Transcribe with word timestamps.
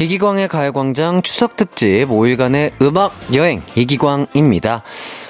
이기광의 0.00 0.48
가요광장 0.48 1.20
추석특집 1.20 2.08
5일간의 2.08 2.72
음악 2.80 3.12
여행 3.34 3.60
이기광입니다. 3.74 4.82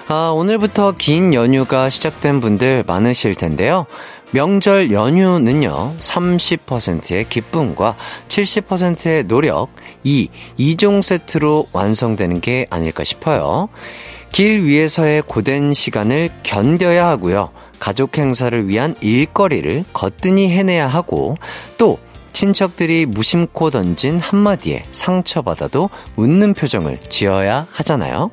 아, 0.07 0.33
오늘부터 0.33 0.93
긴 0.97 1.35
연휴가 1.35 1.91
시작된 1.91 2.41
분들 2.41 2.85
많으실 2.87 3.35
텐데요. 3.35 3.87
명절 4.31 4.93
연휴는요, 4.93 5.95
30%의 5.99 7.29
기쁨과 7.29 7.97
70%의 8.29 9.25
노력, 9.25 9.71
이 10.05 10.29
2종 10.57 11.03
세트로 11.03 11.67
완성되는 11.73 12.41
게 12.41 12.69
아닐까 12.71 13.03
싶어요. 13.03 13.71
길 14.31 14.65
위에서의 14.65 15.23
고된 15.27 15.75
시간을 15.75 16.31
견뎌야 16.45 17.09
하고요. 17.09 17.51
가족 17.81 18.17
행사를 18.19 18.69
위한 18.69 18.95
일거리를 19.01 19.85
거뜬히 19.93 20.49
해내야 20.49 20.87
하고, 20.87 21.35
또 21.77 21.99
친척들이 22.33 23.07
무심코 23.07 23.71
던진 23.71 24.21
한마디에 24.21 24.85
상처받아도 24.93 25.91
웃는 26.17 26.55
표정을 26.55 26.99
지어야 27.09 27.67
하잖아요. 27.73 28.31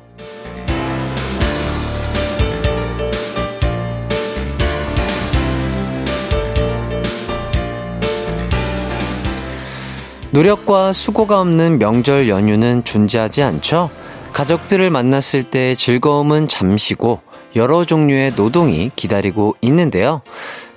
노력과 10.30 10.92
수고가 10.92 11.40
없는 11.40 11.78
명절 11.78 12.28
연휴는 12.28 12.84
존재하지 12.84 13.42
않죠? 13.42 13.90
가족들을 14.32 14.90
만났을 14.90 15.42
때 15.42 15.74
즐거움은 15.74 16.48
잠시고 16.48 17.20
여러 17.56 17.84
종류의 17.84 18.34
노동이 18.36 18.90
기다리고 18.94 19.56
있는데요. 19.62 20.20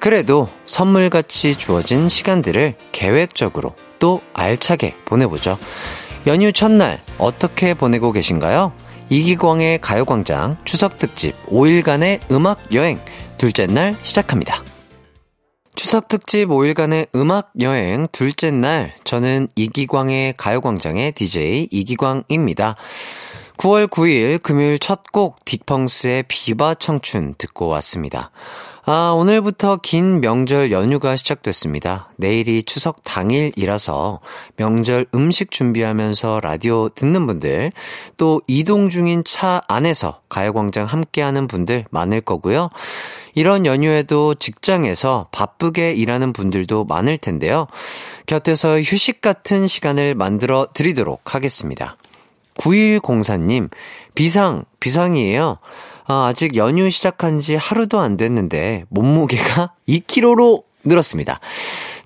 그래도 0.01 0.49
선물같이 0.65 1.55
주어진 1.55 2.09
시간들을 2.09 2.73
계획적으로 2.91 3.75
또 3.99 4.19
알차게 4.33 4.95
보내보죠. 5.05 5.59
연휴 6.25 6.51
첫날 6.51 6.99
어떻게 7.19 7.75
보내고 7.75 8.11
계신가요? 8.11 8.73
이기광의 9.09 9.79
가요광장 9.79 10.57
추석특집 10.65 11.35
5일간의 11.45 12.31
음악여행 12.31 12.99
둘째 13.37 13.67
날 13.67 13.95
시작합니다. 14.01 14.63
추석특집 15.75 16.49
5일간의 16.49 17.09
음악여행 17.15 18.07
둘째 18.11 18.49
날 18.49 18.95
저는 19.03 19.49
이기광의 19.55 20.33
가요광장의 20.35 21.11
DJ 21.11 21.67
이기광입니다. 21.69 22.75
9월 23.57 23.87
9일 23.87 24.41
금요일 24.41 24.79
첫 24.79 25.03
곡 25.11 25.45
딕펑스의 25.45 26.25
비바 26.27 26.75
청춘 26.75 27.35
듣고 27.37 27.67
왔습니다. 27.67 28.31
아, 28.83 29.13
오늘부터 29.15 29.77
긴 29.77 30.21
명절 30.21 30.71
연휴가 30.71 31.15
시작됐습니다. 31.15 32.09
내일이 32.17 32.63
추석 32.63 33.03
당일이라서 33.03 34.21
명절 34.55 35.05
음식 35.13 35.51
준비하면서 35.51 36.39
라디오 36.41 36.89
듣는 36.89 37.27
분들, 37.27 37.71
또 38.17 38.41
이동 38.47 38.89
중인 38.89 39.23
차 39.23 39.61
안에서 39.67 40.21
가요광장 40.29 40.85
함께하는 40.85 41.45
분들 41.45 41.85
많을 41.91 42.21
거고요. 42.21 42.69
이런 43.35 43.67
연휴에도 43.67 44.33
직장에서 44.33 45.27
바쁘게 45.31 45.91
일하는 45.91 46.33
분들도 46.33 46.85
많을 46.85 47.19
텐데요. 47.19 47.67
곁에서 48.25 48.81
휴식 48.81 49.21
같은 49.21 49.67
시간을 49.67 50.15
만들어 50.15 50.67
드리도록 50.73 51.35
하겠습니다. 51.35 51.97
9104님, 52.55 53.69
비상, 54.15 54.65
비상이에요. 54.79 55.59
아, 56.11 56.25
아직 56.27 56.57
연휴 56.57 56.89
시작한 56.89 57.39
지 57.39 57.55
하루도 57.55 57.97
안 58.01 58.17
됐는데, 58.17 58.83
몸무게가 58.89 59.71
2kg로 59.87 60.63
늘었습니다. 60.83 61.39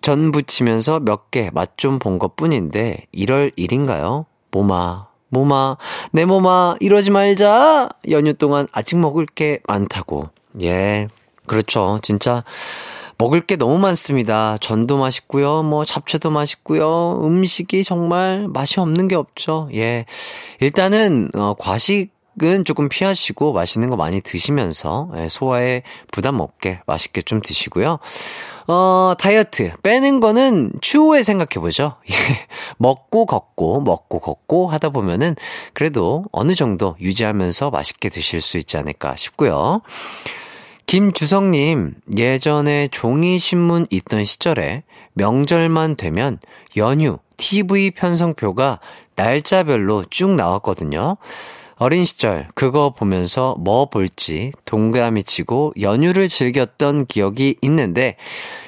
전 0.02 0.32
부치면서 0.32 1.00
몇 1.00 1.32
개 1.32 1.50
맛 1.52 1.76
좀 1.76 1.98
본 1.98 2.20
것 2.20 2.36
뿐인데, 2.36 3.08
이럴 3.12 3.52
일인가요? 3.56 4.28
몸아, 4.52 5.08
몸아, 5.30 5.78
내 6.12 6.26
몸아, 6.26 6.76
이러지 6.82 7.10
말자! 7.10 7.90
연휴 8.12 8.36
동안 8.36 8.68
아직 8.72 8.98
먹을 9.00 9.26
게 9.26 9.60
많다고. 9.68 10.26
예, 10.62 11.08
그렇죠. 11.48 12.00
진짜, 12.04 12.44
먹을 13.18 13.42
게 13.42 13.56
너무 13.56 13.80
많습니다. 13.80 14.58
전도 14.62 14.98
맛있고요. 15.00 15.64
뭐 15.64 15.84
잡채도 15.84 16.30
맛있고요. 16.30 17.22
음식이 17.24 17.84
정말 17.84 18.48
맛이 18.50 18.80
없는 18.80 19.08
게 19.08 19.16
없죠. 19.16 19.70
예. 19.74 20.06
일단은 20.60 21.32
어 21.34 21.56
과식 21.58 22.12
은 22.44 22.66
조금 22.66 22.90
피하시고 22.90 23.54
맛있는 23.54 23.90
거 23.90 23.96
많이 23.96 24.20
드시면서 24.20 25.10
예, 25.16 25.30
소화에 25.30 25.84
부담 26.12 26.42
없게 26.42 26.82
맛있게 26.86 27.22
좀 27.22 27.40
드시고요. 27.42 28.00
어, 28.68 29.14
다이어트 29.18 29.72
빼는 29.84 30.20
거는 30.20 30.74
추후에 30.82 31.24
생각해 31.24 31.62
보죠. 31.62 31.96
예. 32.12 32.16
먹고 32.78 33.26
걷고 33.26 33.82
먹고 33.82 34.20
걷고 34.20 34.68
하다 34.68 34.90
보면은 34.90 35.36
그래도 35.74 36.26
어느 36.32 36.56
정도 36.56 36.96
유지하면서 37.00 37.70
맛있게 37.70 38.10
드실 38.10 38.42
수 38.42 38.58
있지 38.58 38.76
않을까 38.78 39.16
싶고요. 39.16 39.82
김주성님, 40.88 41.96
예전에 42.18 42.90
종이신문 42.90 43.88
있던 43.90 44.24
시절에 44.24 44.84
명절만 45.14 45.96
되면 45.96 46.40
연휴, 46.78 47.18
TV 47.38 47.92
편성표가 47.92 48.80
날짜별로 49.16 50.06
쭉 50.10 50.32
나왔거든요. 50.32 51.18
어린 51.78 52.06
시절 52.06 52.48
그거 52.56 52.92
보면서 52.92 53.56
뭐 53.60 53.90
볼지 53.90 54.54
동그라미 54.66 55.24
치고 55.24 55.74
연휴를 55.80 56.30
즐겼던 56.30 57.06
기억이 57.06 57.58
있는데 57.62 58.16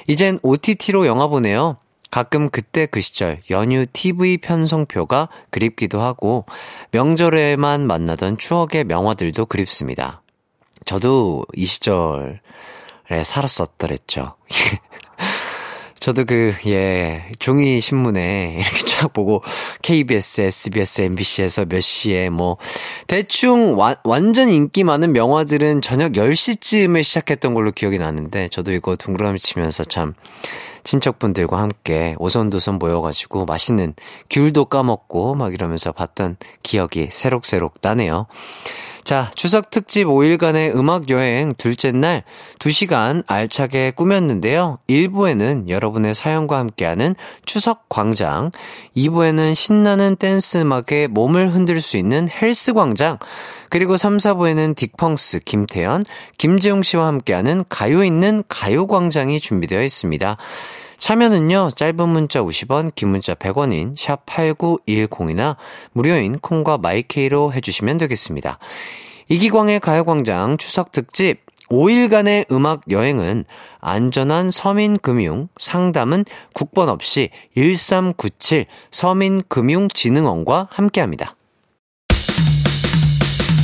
이젠 0.07 0.39
OTT로 0.41 1.05
영화 1.05 1.27
보네요. 1.27 1.77
가끔 2.11 2.49
그때 2.49 2.85
그 2.85 3.01
시절 3.01 3.41
연휴 3.49 3.85
TV 3.91 4.37
편성표가 4.37 5.29
그립기도 5.49 6.01
하고 6.01 6.45
명절에만 6.91 7.85
만나던 7.85 8.37
추억의 8.37 8.85
명화들도 8.85 9.45
그립습니다. 9.45 10.21
저도 10.85 11.45
이 11.53 11.65
시절에 11.65 12.39
살았었더랬죠. 13.23 14.35
저도 15.99 16.25
그, 16.25 16.53
예, 16.67 17.31
종이 17.39 17.79
신문에 17.81 18.57
이렇게 18.61 18.85
쫙 18.85 19.13
보고 19.13 19.43
KBS, 19.81 20.41
SBS, 20.41 21.01
MBC에서 21.01 21.65
몇 21.65 21.81
시에 21.81 22.29
뭐, 22.29 22.57
대충 23.07 23.77
와, 23.77 23.95
완전 24.03 24.49
인기 24.49 24.83
많은 24.83 25.11
명화들은 25.13 25.81
저녁 25.81 26.13
10시쯤에 26.13 27.03
시작했던 27.03 27.53
걸로 27.53 27.71
기억이 27.71 27.97
나는데, 27.97 28.49
저도 28.49 28.71
이거 28.71 28.95
동그라미 28.95 29.39
치면서 29.39 29.83
참, 29.83 30.13
친척분들과 30.87 31.59
함께 31.59 32.15
오손도손 32.17 32.75
모여가지고 32.75 33.45
맛있는 33.45 33.93
귤도 34.29 34.65
까먹고 34.65 35.35
막 35.35 35.53
이러면서 35.53 35.91
봤던 35.91 36.37
기억이 36.63 37.09
새록새록 37.11 37.75
나네요. 37.81 38.27
자, 39.07 39.31
추석 39.35 39.69
특집 39.69 40.07
5일간의 40.07 40.75
음악 40.75 41.09
여행 41.09 41.53
둘째 41.57 41.93
날 41.93 42.23
2시간 42.59 43.23
알차게 43.25 43.91
꾸몄는데요. 43.91 44.79
1부에는 44.89 45.69
여러분의 45.69 46.13
사연과 46.13 46.59
함께하는 46.59 47.15
추석 47.45 47.87
광장, 47.87 48.51
2부에는 48.97 49.55
신나는 49.55 50.17
댄스 50.17 50.57
음악에 50.57 51.07
몸을 51.07 51.55
흔들 51.55 51.79
수 51.79 51.95
있는 51.95 52.27
헬스 52.27 52.73
광장, 52.73 53.17
그리고 53.69 53.95
3, 53.95 54.17
4부에는 54.17 54.75
딕펑스, 54.75 55.45
김태현, 55.45 56.03
김재용 56.37 56.83
씨와 56.83 57.07
함께하는 57.07 57.63
가요 57.69 58.03
있는 58.03 58.43
가요 58.49 58.87
광장이 58.87 59.39
준비되어 59.39 59.83
있습니다. 59.83 60.35
참여는요, 60.97 61.71
짧은 61.75 62.09
문자 62.09 62.41
50원, 62.41 62.93
긴 62.95 63.09
문자 63.09 63.35
100원인 63.35 63.95
샵 63.95 64.25
8910이나 64.25 65.55
무료인 65.93 66.39
콩과 66.39 66.79
마이케이로 66.79 67.53
해주시면 67.53 67.99
되겠습니다. 67.99 68.57
이기광의 69.29 69.79
가요광장 69.79 70.57
추석 70.57 70.91
특집. 70.91 71.45
5일간의 71.69 72.49
음악 72.51 72.83
여행은 72.89 73.43
안전한 73.81 74.51
서민금융, 74.51 75.49
상담은 75.59 76.23
국번 76.53 76.87
없이 76.87 77.29
1397 77.57 78.67
서민금융진흥원과 78.91 80.69
함께합니다. 80.71 81.35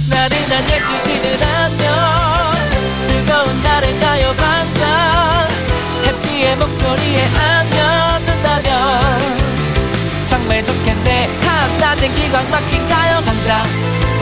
나른한 0.10 0.63
12시는 0.68 1.42
안녕. 1.42 1.88
즐거운 3.06 3.63
날을 3.63 4.00
가요광장. 4.01 5.48
해피의 6.06 6.57
목소리에 6.57 7.24
안겨준다면. 7.39 9.19
정말 10.27 10.65
좋겠네. 10.65 11.27
한낮엔 11.39 12.13
기광 12.15 12.51
막힌 12.51 12.86
가요광장 12.89 14.12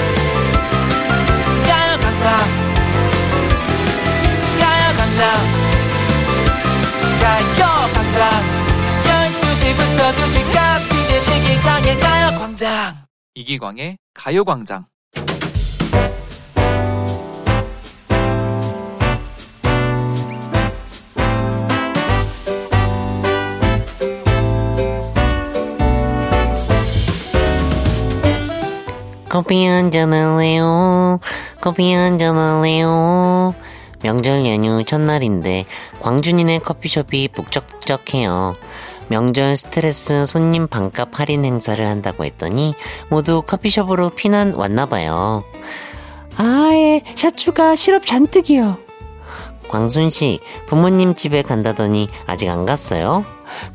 12시부터 9.71 10.13
2시까지 10.13 10.91
이기광의 11.38 12.00
가요광장 12.00 12.95
이기광의 13.35 13.97
가요광장 14.13 14.85
커피 29.29 29.65
한잔 29.65 30.12
할래요? 30.12 31.19
커피 31.62 31.94
한잔 31.94 32.35
할래요? 32.35 33.56
명절 34.03 34.45
연휴 34.45 34.83
첫날인데 34.83 35.65
광준이네 36.01 36.59
커피숍이 36.59 37.29
북적북적해요. 37.29 38.57
명절 39.12 39.58
스트레스 39.58 40.25
손님 40.25 40.68
반값 40.69 41.19
할인 41.19 41.44
행사를 41.44 41.86
한다고 41.86 42.24
했더니 42.24 42.75
모두 43.10 43.42
커피숍으로 43.42 44.12
피난 44.12 44.54
왔나봐요. 44.54 45.44
아예 46.38 47.04
샷추가 47.16 47.75
시럽 47.75 48.06
잔뜩이요. 48.06 48.78
광순 49.68 50.12
씨, 50.12 50.40
부모님 50.66 51.16
집에 51.16 51.42
간다더니 51.42 52.08
아직 52.25 52.48
안 52.48 52.66
갔어요? 52.66 53.25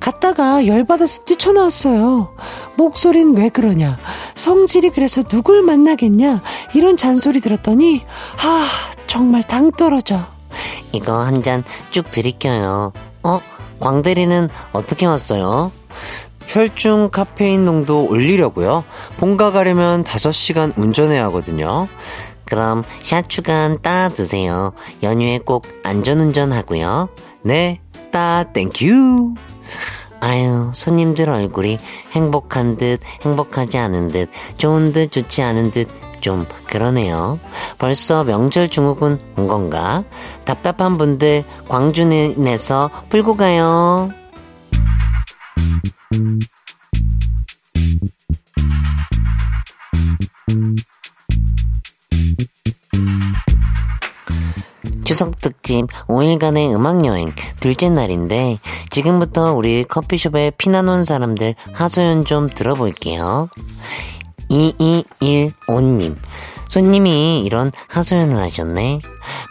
갔다가 0.00 0.66
열받아서 0.66 1.24
뛰쳐나왔어요. 1.24 2.34
목소린 2.76 3.36
왜 3.36 3.50
그러냐? 3.50 3.98
성질이 4.34 4.88
그래서 4.90 5.22
누굴 5.22 5.62
만나겠냐? 5.62 6.40
이런 6.74 6.96
잔소리 6.96 7.40
들었더니, 7.40 8.06
아, 8.42 8.68
정말 9.06 9.42
당 9.42 9.70
떨어져. 9.70 10.18
이거 10.92 11.18
한 11.20 11.42
잔쭉 11.42 12.10
드릴게요. 12.10 12.92
어? 13.22 13.40
광대리는 13.80 14.48
어떻게 14.72 15.06
왔어요? 15.06 15.72
혈중 16.46 17.10
카페인 17.10 17.64
농도 17.64 18.06
올리려고요. 18.06 18.84
본가 19.18 19.50
가려면 19.52 20.04
5시간 20.04 20.76
운전해야 20.76 21.24
하거든요. 21.26 21.88
그럼 22.44 22.84
샷추간 23.02 23.78
따 23.82 24.08
드세요. 24.08 24.72
연휴에 25.02 25.38
꼭 25.38 25.66
안전운전 25.82 26.52
하고요. 26.52 27.08
네, 27.42 27.80
따 28.12 28.44
thank 28.52 28.98
you. 28.98 29.34
아유, 30.20 30.70
손님들 30.74 31.28
얼굴이 31.28 31.78
행복한 32.12 32.76
듯, 32.76 33.00
행복하지 33.22 33.78
않은 33.78 34.08
듯, 34.08 34.30
좋은 34.56 34.92
듯, 34.92 35.12
좋지 35.12 35.42
않은 35.42 35.72
듯, 35.72 35.88
좀 36.20 36.46
그러네요. 36.68 37.38
벌써 37.78 38.24
명절 38.24 38.68
증후군 38.68 39.18
온 39.36 39.46
건가? 39.46 40.04
답답한 40.44 40.98
분들 40.98 41.44
광장에서 41.68 42.90
풀고 43.08 43.36
가요. 43.36 44.10
추석 55.04 55.36
특집 55.40 55.86
5일간의 56.08 56.74
음악여행 56.74 57.30
둘째 57.60 57.88
날인데 57.88 58.58
지금부터 58.90 59.54
우리 59.54 59.84
커피숍에 59.84 60.50
피난 60.58 60.88
온 60.88 61.04
사람들 61.04 61.54
하소연 61.72 62.24
좀 62.24 62.48
들어볼게요. 62.48 63.48
2215님 64.50 66.16
손님이 66.68 67.42
이런 67.44 67.70
하소연을 67.88 68.38
하셨네. 68.38 69.00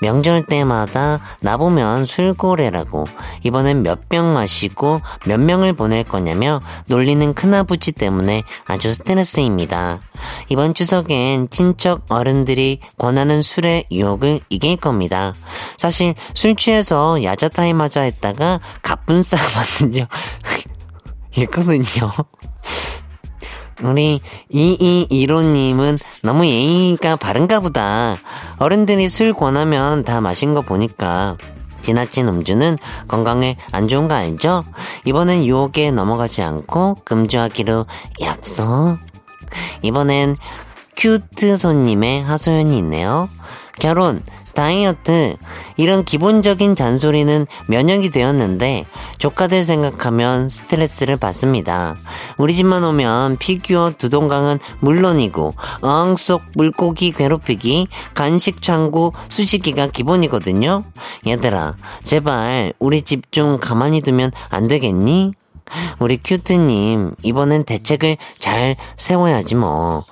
명절 0.01 0.45
때마다 0.47 1.21
나보면 1.41 2.05
술고래라고 2.05 3.05
이번엔 3.43 3.83
몇 3.83 4.09
병 4.09 4.33
마시고 4.33 5.01
몇 5.25 5.39
명을 5.39 5.73
보낼 5.73 6.03
거냐며 6.03 6.61
놀리는 6.87 7.33
큰아버지 7.33 7.91
때문에 7.91 8.43
아주 8.65 8.93
스트레스입니다. 8.93 9.99
이번 10.49 10.73
추석엔 10.73 11.49
친척 11.49 12.05
어른들이 12.09 12.81
권하는 12.97 13.41
술의 13.41 13.85
유혹을 13.91 14.41
이길 14.49 14.75
겁니다. 14.77 15.33
사실 15.77 16.13
술 16.33 16.55
취해서 16.55 17.23
야자 17.23 17.49
타임 17.49 17.81
하자 17.81 18.01
했다가 18.01 18.59
가쁜 18.81 19.23
싸움 19.23 19.41
만든 19.55 19.91
적 19.93 20.09
있거든요. 21.37 22.11
우리 23.83 24.21
2215님은 24.51 25.99
너무 26.23 26.45
예의가 26.45 27.15
바른가 27.17 27.59
보다. 27.59 28.17
어른들이 28.57 29.09
술 29.09 29.33
권하면 29.33 30.03
다 30.03 30.21
마신 30.21 30.53
거 30.53 30.61
보니까. 30.61 31.37
지나친 31.81 32.27
음주는 32.27 32.77
건강에 33.07 33.57
안 33.71 33.87
좋은 33.87 34.07
거 34.07 34.15
알죠? 34.15 34.65
이번엔 35.05 35.45
유혹에 35.45 35.91
넘어가지 35.91 36.41
않고 36.41 36.97
금주하기로 37.03 37.85
약속. 38.21 38.97
이번엔 39.83 40.35
큐트 40.97 41.57
손님의 41.57 42.23
하소연이 42.23 42.77
있네요. 42.79 43.29
결혼, 43.79 44.23
다이어트 44.55 45.35
이런 45.77 46.03
기본적인 46.03 46.75
잔소리는 46.75 47.45
면역이 47.67 48.09
되었는데 48.09 48.85
조카들 49.19 49.61
생각하면 49.63 50.49
스트레스를 50.49 51.17
받습니다. 51.17 51.95
우리 52.37 52.55
집만 52.55 52.83
오면 52.83 53.37
피규어 53.37 53.91
두동강은 53.97 54.59
물론이고 54.79 55.53
어항 55.81 56.15
속 56.15 56.41
물고기 56.55 57.11
괴롭히기 57.11 57.87
간식 58.15 58.63
창고 58.63 59.13
쑤시기가 59.29 59.87
기본이거든요. 59.87 60.83
얘들아 61.27 61.75
제발 62.03 62.73
우리 62.79 63.03
집 63.03 63.25
좀 63.35 63.59
가만히 63.59 63.99
두면 63.99 64.31
안 64.49 64.69
되겠니? 64.69 65.33
우리 65.99 66.17
큐트님, 66.23 67.15
이번엔 67.21 67.65
대책을 67.65 68.15
잘 68.39 68.77
세워야지 68.95 69.55
뭐. 69.55 70.05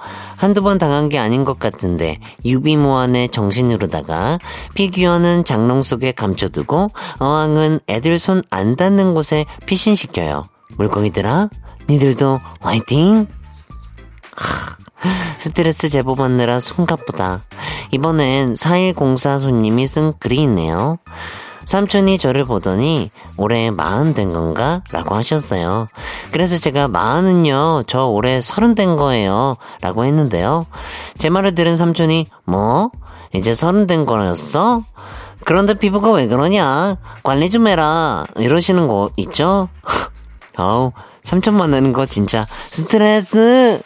한두 0.43 0.61
번 0.61 0.77
당한 0.77 1.07
게 1.07 1.19
아닌 1.19 1.45
것 1.45 1.57
같은데, 1.57 2.19
유비모안의 2.43 3.29
정신으로다가, 3.29 4.39
피규어는 4.73 5.45
장롱 5.45 5.83
속에 5.83 6.11
감춰두고, 6.11 6.89
어항은 7.19 7.79
애들 7.87 8.19
손 8.19 8.43
안 8.49 8.75
닿는 8.75 9.13
곳에 9.13 9.45
피신시켜요. 9.65 10.45
물고기들아, 10.77 11.49
니들도 11.89 12.41
화이팅! 12.59 13.27
스트레스 15.39 15.89
제보 15.89 16.15
받느라 16.15 16.59
손갑보다. 16.59 17.43
이번엔 17.91 18.55
4일공사 18.55 19.39
손님이 19.39 19.87
쓴 19.87 20.13
글이 20.19 20.41
있네요. 20.43 20.97
삼촌이 21.65 22.17
저를 22.17 22.45
보더니 22.45 23.11
올해 23.37 23.71
마흔 23.71 24.13
된 24.13 24.33
건가? 24.33 24.81
라고 24.91 25.15
하셨어요. 25.15 25.87
그래서 26.31 26.59
제가 26.59 26.87
마흔은요, 26.87 27.83
저 27.87 28.05
올해 28.05 28.41
서른 28.41 28.75
된 28.75 28.95
거예요. 28.95 29.57
라고 29.81 30.03
했는데요. 30.03 30.65
제 31.17 31.29
말을 31.29 31.55
들은 31.55 31.75
삼촌이 31.75 32.27
뭐? 32.45 32.91
이제 33.33 33.53
서른 33.55 33.87
된 33.87 34.05
거였어? 34.05 34.83
그런데 35.45 35.73
피부가 35.73 36.11
왜 36.11 36.27
그러냐? 36.27 36.97
관리 37.23 37.49
좀 37.49 37.67
해라. 37.67 38.25
이러시는 38.37 38.87
거 38.87 39.09
있죠? 39.17 39.69
어우, 40.57 40.91
삼촌 41.23 41.55
만나는 41.57 41.93
거 41.93 42.05
진짜 42.05 42.47
스트레스! 42.69 43.81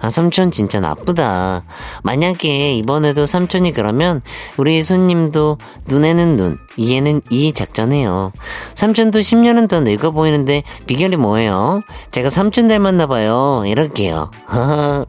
아, 0.00 0.10
삼촌 0.10 0.50
진짜 0.50 0.80
나쁘다. 0.80 1.62
만약에 2.02 2.74
이번에도 2.74 3.26
삼촌이 3.26 3.72
그러면 3.72 4.22
우리 4.56 4.82
손님도 4.82 5.58
눈에는 5.86 6.36
눈, 6.36 6.58
이에는 6.76 7.20
이 7.30 7.52
작전해요. 7.52 8.32
삼촌도 8.74 9.20
10년은 9.20 9.68
더 9.68 9.80
늙어 9.80 10.10
보이는데 10.10 10.62
비결이 10.86 11.16
뭐예요? 11.16 11.82
제가 12.10 12.30
삼촌 12.30 12.68
닮았나 12.68 13.06
봐요. 13.06 13.62
이럴게요. 13.66 14.30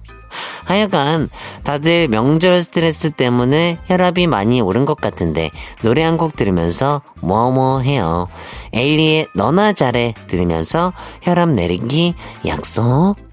하여간 0.66 1.30
다들 1.64 2.08
명절 2.08 2.64
스트레스 2.64 3.12
때문에 3.12 3.78
혈압이 3.88 4.28
많이 4.28 4.62
오른 4.62 4.86
것 4.86 4.96
같은데 4.96 5.50
노래 5.84 6.04
한 6.04 6.18
곡 6.18 6.36
들으면서 6.36 7.02
뭐뭐 7.22 7.80
해요. 7.82 8.28
에일리의 8.74 9.28
너나 9.36 9.74
잘해 9.74 10.14
들으면서 10.28 10.94
혈압 11.22 11.50
내리기 11.50 12.14
약속. 12.46 13.31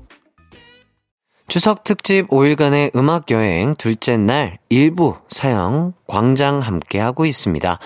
추석 1.49 1.83
특집 1.83 2.29
5일간의 2.29 2.95
음악 2.95 3.31
여행 3.31 3.75
둘째 3.75 4.19
날 4.19 4.59
일부 4.69 5.17
사형 5.31 5.95
광장 6.07 6.59
함께 6.59 6.99
하고 6.99 7.25
있습니다. 7.25 7.79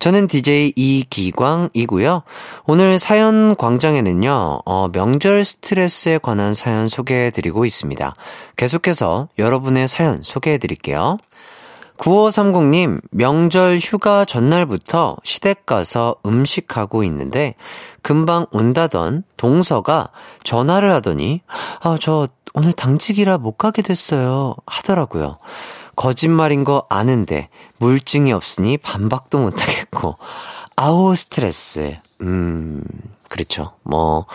저는 0.00 0.26
DJ 0.26 0.72
이기광이고요. 0.74 2.24
오늘 2.66 2.98
사연 2.98 3.54
광장에는요. 3.54 4.62
어, 4.66 4.88
명절 4.92 5.44
스트레스에 5.44 6.18
관한 6.18 6.54
사연 6.54 6.88
소개해 6.88 7.30
드리고 7.30 7.64
있습니다. 7.64 8.14
계속해서 8.56 9.28
여러분의 9.38 9.86
사연 9.86 10.24
소개해 10.24 10.58
드릴게요. 10.58 11.18
9530님, 12.04 13.00
명절 13.12 13.78
휴가 13.78 14.26
전날부터 14.26 15.16
시댁 15.24 15.64
가서 15.64 16.16
음식하고 16.26 17.02
있는데, 17.04 17.54
금방 18.02 18.46
온다던 18.50 19.24
동서가 19.38 20.10
전화를 20.42 20.92
하더니, 20.92 21.40
아, 21.80 21.96
저 21.98 22.28
오늘 22.52 22.74
당직이라 22.74 23.38
못 23.38 23.52
가게 23.52 23.80
됐어요. 23.80 24.54
하더라고요. 24.66 25.38
거짓말인 25.96 26.64
거 26.64 26.84
아는데, 26.90 27.48
물증이 27.78 28.32
없으니 28.32 28.76
반박도 28.76 29.38
못 29.38 29.62
하겠고, 29.62 30.18
아우, 30.76 31.16
스트레스. 31.16 31.96
음, 32.20 32.84
그렇죠. 33.30 33.72
뭐, 33.82 34.26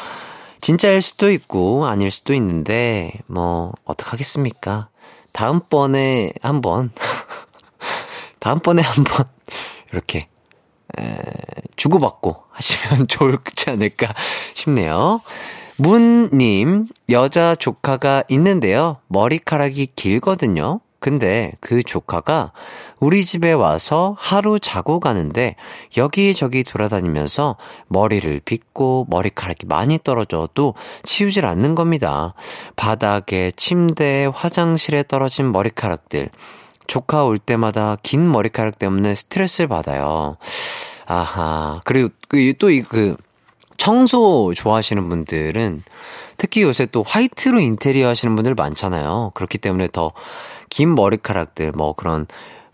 진짜일 0.59 1.03
수도 1.03 1.31
있고, 1.31 1.85
아닐 1.85 2.09
수도 2.09 2.33
있는데, 2.33 3.13
뭐, 3.27 3.73
어떡하겠습니까? 3.85 4.89
다음번에 5.31 6.33
한번 6.41 6.91
다음번에 8.39 8.81
한번 8.83 9.25
이렇게 9.91 10.27
에, 10.97 11.17
주고받고 11.75 12.43
하시면 12.51 13.07
좋지 13.09 13.69
않을까 13.69 14.13
싶네요. 14.53 15.21
문님, 15.77 16.87
여자 17.09 17.55
조카가 17.55 18.23
있는데요. 18.27 18.97
머리카락이 19.07 19.87
길거든요. 19.95 20.81
근데 20.99 21.53
그 21.61 21.81
조카가 21.81 22.51
우리 22.99 23.23
집에 23.23 23.53
와서 23.53 24.15
하루 24.19 24.59
자고 24.59 24.99
가는데 24.99 25.55
여기저기 25.95 26.63
돌아다니면서 26.65 27.55
머리를 27.87 28.41
빗고 28.43 29.07
머리카락이 29.09 29.65
많이 29.65 29.97
떨어져도 30.03 30.75
치우질 31.03 31.45
않는 31.45 31.75
겁니다. 31.75 32.33
바닥에, 32.75 33.53
침대에, 33.55 34.25
화장실에 34.25 35.03
떨어진 35.07 35.53
머리카락들. 35.53 36.29
조카 36.89 37.23
올 37.23 37.39
때마다 37.39 37.95
긴 38.03 38.29
머리카락 38.29 38.77
때문에 38.77 39.15
스트레스를 39.15 39.69
받아요. 39.69 40.35
아하. 41.05 41.79
그리고 41.85 42.09
그 42.27 42.53
또이 42.57 42.81
그 42.81 43.15
청소 43.77 44.53
좋아하시는 44.53 45.07
분들은 45.07 45.83
특히 46.35 46.63
요새 46.63 46.85
또 46.85 47.03
화이트로 47.03 47.61
인테리어 47.61 48.09
하시는 48.09 48.35
분들 48.35 48.55
많잖아요. 48.55 49.31
그렇기 49.35 49.57
때문에 49.59 49.87
더 49.93 50.11
긴 50.69 50.95
머리카락들, 50.95 51.71
뭐 51.73 51.93
그런, 51.93 52.27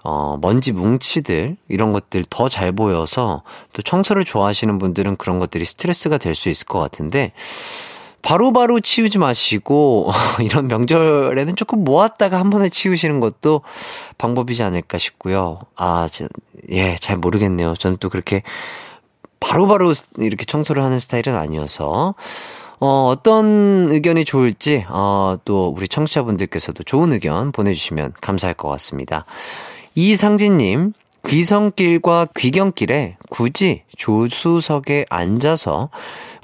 어, 0.04 0.38
먼지 0.42 0.72
뭉치들, 0.72 1.58
이런 1.70 1.94
것들 1.94 2.26
더 2.30 2.50
잘 2.50 2.72
보여서 2.72 3.42
또 3.74 3.82
청소를 3.82 4.26
좋아하시는 4.26 4.78
분들은 4.78 5.16
그런 5.18 5.40
것들이 5.40 5.66
스트레스가 5.66 6.18
될 6.18 6.36
수 6.36 6.50
있을 6.50 6.68
것 6.68 6.80
같은데, 6.80 7.32
바로바로 8.26 8.54
바로 8.54 8.80
치우지 8.80 9.20
마시고, 9.20 10.12
이런 10.42 10.68
명절에는 10.68 11.56
조금 11.56 11.84
모았다가 11.84 12.40
한 12.40 12.50
번에 12.50 12.70
치우시는 12.70 13.20
것도 13.20 13.62
방법이지 14.18 14.64
않을까 14.64 14.98
싶고요. 14.98 15.60
아, 15.76 16.08
저, 16.12 16.28
예, 16.72 16.96
잘 17.00 17.18
모르겠네요. 17.18 17.76
저는 17.76 17.98
또 18.00 18.10
그렇게 18.10 18.42
바로바로 19.40 19.86
바로 19.86 20.26
이렇게 20.26 20.44
청소를 20.44 20.84
하는 20.84 20.98
스타일은 20.98 21.36
아니어서, 21.36 22.16
어, 22.80 23.10
어떤 23.12 23.92
의견이 23.92 24.26
좋을지, 24.26 24.86
어, 24.90 25.38
또 25.46 25.72
우리 25.78 25.88
청취자분들께서도 25.88 26.82
좋은 26.82 27.14
의견 27.14 27.52
보내주시면 27.52 28.14
감사할 28.22 28.56
것 28.56 28.70
같습니다. 28.70 29.26
이상진님, 29.94 30.94
귀성길과 31.28 32.28
귀경길에 32.36 33.18
굳이 33.30 33.84
조수석에 33.98 35.06
앉아서 35.10 35.90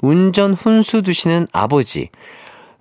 운전 0.02 0.52
훈수 0.52 1.00
두시는 1.02 1.46
아버지. 1.52 2.10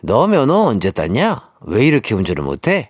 너 0.01 0.28
면허 0.28 0.56
언제 0.66 0.92
땄냐? 0.92 1.42
왜 1.62 1.86
이렇게 1.86 2.13
운전을 2.16 2.44
못해? 2.44 2.90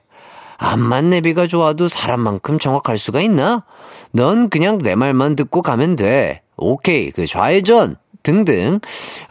암만 0.57 1.09
내비가 1.09 1.47
좋아도 1.47 1.87
사람만큼 1.87 2.57
정확할 2.57 2.97
수가 2.97 3.21
있나? 3.21 3.65
넌 4.11 4.49
그냥 4.49 4.77
내 4.79 4.95
말만 4.95 5.35
듣고 5.35 5.61
가면 5.61 5.95
돼. 5.97 6.41
오케이, 6.57 7.11
그 7.11 7.27
좌회전! 7.27 7.97
등등 8.23 8.79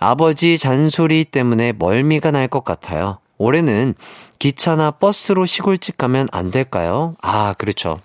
아버지 0.01 0.59
잔소리 0.59 1.25
때문에 1.25 1.73
멀미가 1.79 2.33
날 2.33 2.49
것 2.49 2.65
같아요. 2.65 3.19
올해는 3.39 3.95
기차나 4.41 4.91
버스로 4.93 5.47
시골집 5.47 5.97
가면 5.97 6.29
안 6.33 6.51
될까요? 6.51 7.15
아, 7.23 7.55
그렇죠. 7.57 8.01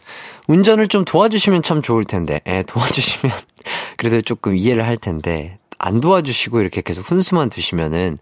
운전을 0.47 0.87
좀 0.87 1.03
도와주시면 1.03 1.63
참 1.63 1.81
좋을 1.81 2.03
텐데, 2.05 2.39
예, 2.47 2.61
도와주시면 2.67 3.35
그래도 3.97 4.21
조금 4.21 4.55
이해를 4.55 4.85
할 4.85 4.95
텐데, 4.97 5.57
안 5.77 6.01
도와주시고 6.01 6.61
이렇게 6.61 6.81
계속 6.81 7.05
훈수만 7.05 7.49
두시면은 7.49 8.17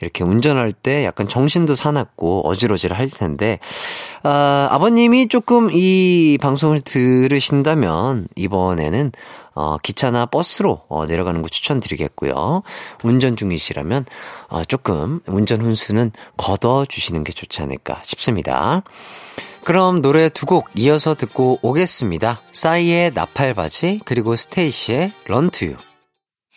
이렇게 0.00 0.22
운전할 0.22 0.72
때 0.72 1.04
약간 1.04 1.26
정신도 1.26 1.74
사납고 1.74 2.46
어지러질 2.48 2.92
할 2.92 3.10
텐데, 3.10 3.58
아, 4.22 4.68
아버님이 4.70 5.26
조금 5.28 5.70
이 5.72 6.38
방송을 6.40 6.80
들으신다면 6.80 8.28
이번에는 8.36 9.10
어, 9.54 9.76
기차나 9.78 10.26
버스로 10.26 10.82
어, 10.88 11.06
내려가는 11.06 11.42
거 11.42 11.48
추천드리겠고요. 11.48 12.62
운전 13.02 13.34
중이시라면 13.34 14.06
어, 14.46 14.64
조금 14.64 15.20
운전 15.26 15.60
훈수는 15.62 16.12
걷어 16.36 16.86
주시는 16.88 17.24
게 17.24 17.32
좋지 17.32 17.60
않을까 17.62 18.00
싶습니다. 18.04 18.82
그럼 19.64 20.00
노래 20.00 20.28
두 20.28 20.46
곡 20.46 20.68
이어서 20.76 21.16
듣고 21.16 21.58
오겠습니다. 21.60 22.40
싸이의 22.52 23.10
나팔바지 23.14 24.02
그리고 24.04 24.36
스테이시의 24.36 25.12
런투유. 25.26 25.74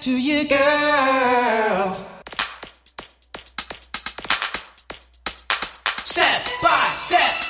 to 0.00 0.10
you, 0.10 0.46
girl. 0.46 1.96
Step 6.04 6.44
by 6.62 6.92
step. 6.94 7.48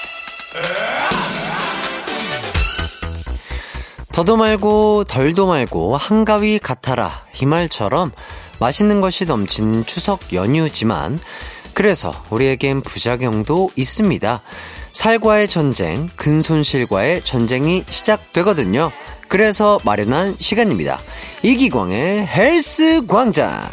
더도 4.13 4.37
말고 4.37 5.05
덜도 5.05 5.47
말고 5.47 5.97
한가위 5.97 6.59
같아라 6.59 7.25
이 7.41 7.47
말처럼 7.47 8.11
맛있는 8.59 9.01
것이 9.01 9.27
넘치는 9.27 9.87
추석 9.87 10.33
연휴지만 10.33 11.21
그래서 11.75 12.13
우리에겐 12.31 12.81
부작용도 12.81 13.71
있습니다. 13.77 14.43
살과의 14.93 15.47
전쟁, 15.47 16.09
근손실과의 16.17 17.25
전쟁이 17.25 17.85
시작되거든요. 17.89 18.91
그래서 19.29 19.79
마련한 19.85 20.37
시간입니다. 20.39 20.99
이기광의 21.43 22.27
헬스 22.27 23.07
광장. 23.07 23.69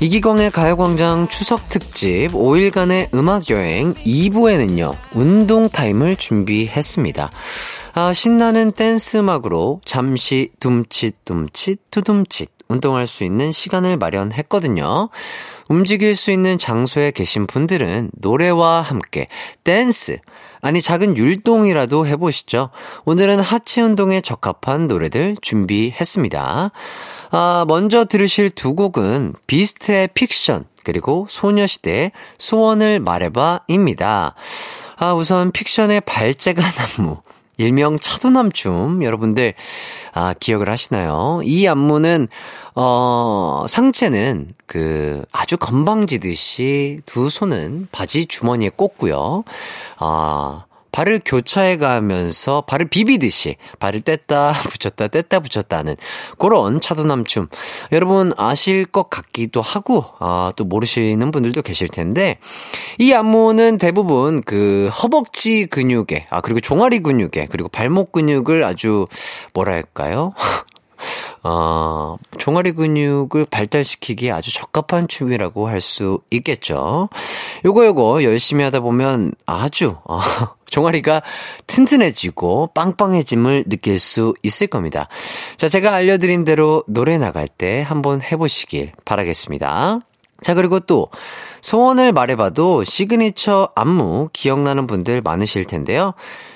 이기광의 0.00 0.50
가요광장 0.50 1.28
추석 1.28 1.70
특집 1.70 2.28
5일간의 2.32 3.14
음악여행 3.14 3.94
2부에는요, 3.94 4.94
운동 5.14 5.70
타임을 5.70 6.16
준비했습니다. 6.16 7.30
아, 7.94 8.12
신나는 8.12 8.72
댄스 8.72 9.16
음악으로 9.16 9.80
잠시 9.86 10.50
둠칫둠칫 10.60 11.78
투둠칫 11.90 12.53
운동할 12.68 13.06
수 13.06 13.24
있는 13.24 13.52
시간을 13.52 13.96
마련했거든요. 13.96 15.08
움직일 15.68 16.14
수 16.16 16.30
있는 16.30 16.58
장소에 16.58 17.10
계신 17.10 17.46
분들은 17.46 18.10
노래와 18.14 18.82
함께 18.82 19.28
댄스, 19.64 20.18
아니 20.60 20.80
작은 20.80 21.16
율동이라도 21.16 22.06
해보시죠. 22.06 22.70
오늘은 23.04 23.40
하체 23.40 23.82
운동에 23.82 24.20
적합한 24.20 24.86
노래들 24.86 25.36
준비했습니다. 25.42 26.70
아, 27.30 27.64
먼저 27.68 28.04
들으실 28.04 28.50
두 28.50 28.74
곡은 28.74 29.34
비스트의 29.46 30.08
픽션, 30.14 30.64
그리고 30.84 31.26
소녀시대의 31.28 32.12
소원을 32.38 33.00
말해봐입니다. 33.00 34.34
아, 34.96 35.12
우선 35.14 35.50
픽션의 35.50 36.02
발재가 36.02 36.62
나무. 36.96 37.18
일명 37.56 37.98
차도남춤 37.98 39.04
여러분들 39.04 39.54
아 40.12 40.34
기억을 40.38 40.68
하시나요? 40.68 41.40
이 41.44 41.66
안무는 41.66 42.28
어 42.74 43.64
상체는 43.68 44.54
그 44.66 45.24
아주 45.32 45.56
건방지듯이 45.56 46.98
두 47.06 47.30
손은 47.30 47.88
바지 47.92 48.26
주머니에 48.26 48.70
꽂고요. 48.74 49.44
아 49.98 50.64
발을 50.94 51.20
교차해 51.24 51.76
가면서 51.76 52.60
발을 52.60 52.86
비비듯이 52.86 53.56
발을 53.80 54.02
뗐다 54.02 54.52
붙였다 54.70 55.08
뗐다 55.08 55.42
붙였다 55.42 55.78
하는 55.78 55.96
그런 56.38 56.80
차도남춤 56.80 57.48
여러분 57.90 58.32
아실 58.36 58.84
것 58.84 59.10
같기도 59.10 59.60
하고 59.60 60.04
아, 60.20 60.52
또 60.54 60.62
모르시는 60.64 61.32
분들도 61.32 61.62
계실 61.62 61.88
텐데 61.88 62.38
이 62.98 63.12
안무는 63.12 63.78
대부분 63.78 64.42
그 64.42 64.88
허벅지 65.02 65.66
근육에 65.66 66.28
아 66.30 66.40
그리고 66.40 66.60
종아리 66.60 67.00
근육에 67.00 67.48
그리고 67.50 67.68
발목 67.68 68.12
근육을 68.12 68.62
아주 68.62 69.08
뭐랄까요 69.52 70.32
어, 71.42 72.16
종아리 72.38 72.72
근육을 72.72 73.46
발달시키기에 73.46 74.30
아주 74.30 74.54
적합한 74.54 75.08
춤이라고 75.08 75.68
할 75.68 75.80
수 75.84 76.20
있겠죠. 76.30 77.10
요거 77.66 77.84
요거 77.84 78.22
열심히 78.22 78.64
하다 78.64 78.80
보면 78.80 79.34
아주 79.44 79.96
어, 80.04 80.18
종아리가 80.74 81.22
튼튼해지고 81.68 82.70
빵빵해짐을 82.74 83.64
느낄 83.68 84.00
수 84.00 84.34
있을 84.42 84.66
겁니다. 84.66 85.08
자, 85.56 85.68
제가 85.68 85.94
알려드린 85.94 86.44
대로 86.44 86.82
노래 86.88 87.16
나갈 87.16 87.46
때 87.46 87.82
한번 87.82 88.20
해보시길 88.20 88.90
바라겠습니다. 89.04 90.00
자, 90.42 90.54
그리고 90.54 90.80
또 90.80 91.10
소원을 91.62 92.12
말해봐도 92.12 92.82
시그니처 92.82 93.70
안무 93.76 94.30
기억나는 94.32 94.88
분들 94.88 95.20
많으실 95.22 95.64
텐데요. 95.64 96.12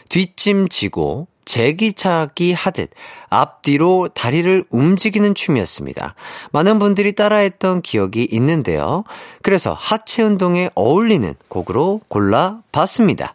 뒷짐 0.09 0.69
지고 0.69 1.29
제기차기 1.49 2.53
하듯 2.53 2.91
앞뒤로 3.31 4.09
다리를 4.09 4.65
움직이는 4.69 5.35
춤이었습니다. 5.35 6.15
많은 6.53 6.79
분들이 6.79 7.13
따라했던 7.13 7.81
기억이 7.81 8.29
있는데요. 8.31 9.05
그래서 9.43 9.73
하체 9.73 10.23
운동에 10.23 10.69
어울리는 10.75 11.35
곡으로 11.49 12.03
골라봤습니다. 12.09 13.33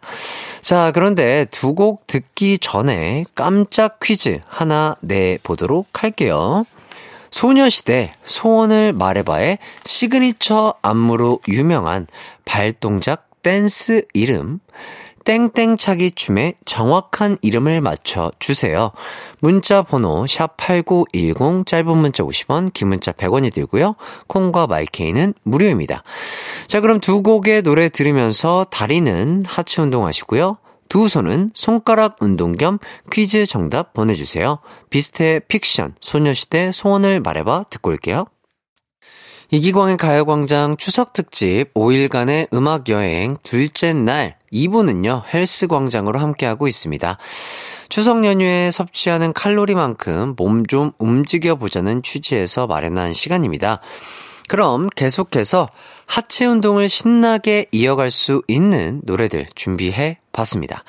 자, 0.62 0.92
그런데 0.94 1.44
두 1.50 1.74
곡 1.74 2.06
듣기 2.06 2.60
전에 2.60 3.24
깜짝 3.34 3.98
퀴즈 3.98 4.40
하나 4.46 4.94
내보도록 5.00 5.88
할게요. 6.04 6.64
소녀시대 7.32 8.14
소원을 8.24 8.92
말해봐의 8.92 9.58
시그니처 9.84 10.74
안무로 10.82 11.40
유명한 11.48 12.06
발동작 12.44 13.28
댄스 13.42 14.06
이름 14.12 14.60
땡땡차기 15.24 16.12
춤의 16.12 16.54
정확한 16.64 17.38
이름을 17.42 17.80
맞춰 17.80 18.30
주세요. 18.38 18.92
문자 19.40 19.82
번호 19.82 20.24
샵8910 20.24 21.66
짧은 21.66 21.96
문자 21.96 22.22
50원, 22.22 22.72
긴 22.72 22.88
문자 22.88 23.12
100원이 23.12 23.52
들고요. 23.52 23.96
콩과 24.26 24.66
마이케이는 24.66 25.34
무료입니다. 25.42 26.02
자, 26.66 26.80
그럼 26.80 27.00
두 27.00 27.22
곡의 27.22 27.62
노래 27.62 27.88
들으면서 27.88 28.64
다리는 28.70 29.44
하체 29.46 29.82
운동하시고요. 29.82 30.58
두 30.88 31.08
손은 31.08 31.50
손가락 31.54 32.18
운동 32.20 32.56
겸 32.56 32.78
퀴즈 33.10 33.46
정답 33.46 33.94
보내주세요. 33.94 34.58
비스트의 34.90 35.40
픽션, 35.48 35.96
소녀시대 36.00 36.70
소원을 36.72 37.20
말해봐 37.20 37.64
듣고 37.70 37.90
올게요. 37.90 38.26
이기광의 39.54 39.98
가요광장 39.98 40.76
추석 40.78 41.12
특집 41.12 41.72
5일간의 41.74 42.52
음악 42.52 42.88
여행 42.88 43.36
둘째 43.44 43.92
날 43.92 44.36
2부는요, 44.52 45.22
헬스광장으로 45.32 46.18
함께하고 46.18 46.66
있습니다. 46.66 47.18
추석 47.88 48.24
연휴에 48.24 48.72
섭취하는 48.72 49.32
칼로리만큼 49.32 50.34
몸 50.36 50.66
좀 50.66 50.90
움직여보자는 50.98 52.02
취지에서 52.02 52.66
마련한 52.66 53.12
시간입니다. 53.12 53.78
그럼 54.48 54.88
계속해서 54.88 55.68
하체 56.06 56.46
운동을 56.46 56.88
신나게 56.88 57.66
이어갈 57.70 58.10
수 58.10 58.42
있는 58.48 59.02
노래들 59.04 59.46
준비해 59.54 60.18
봤습니다. 60.32 60.82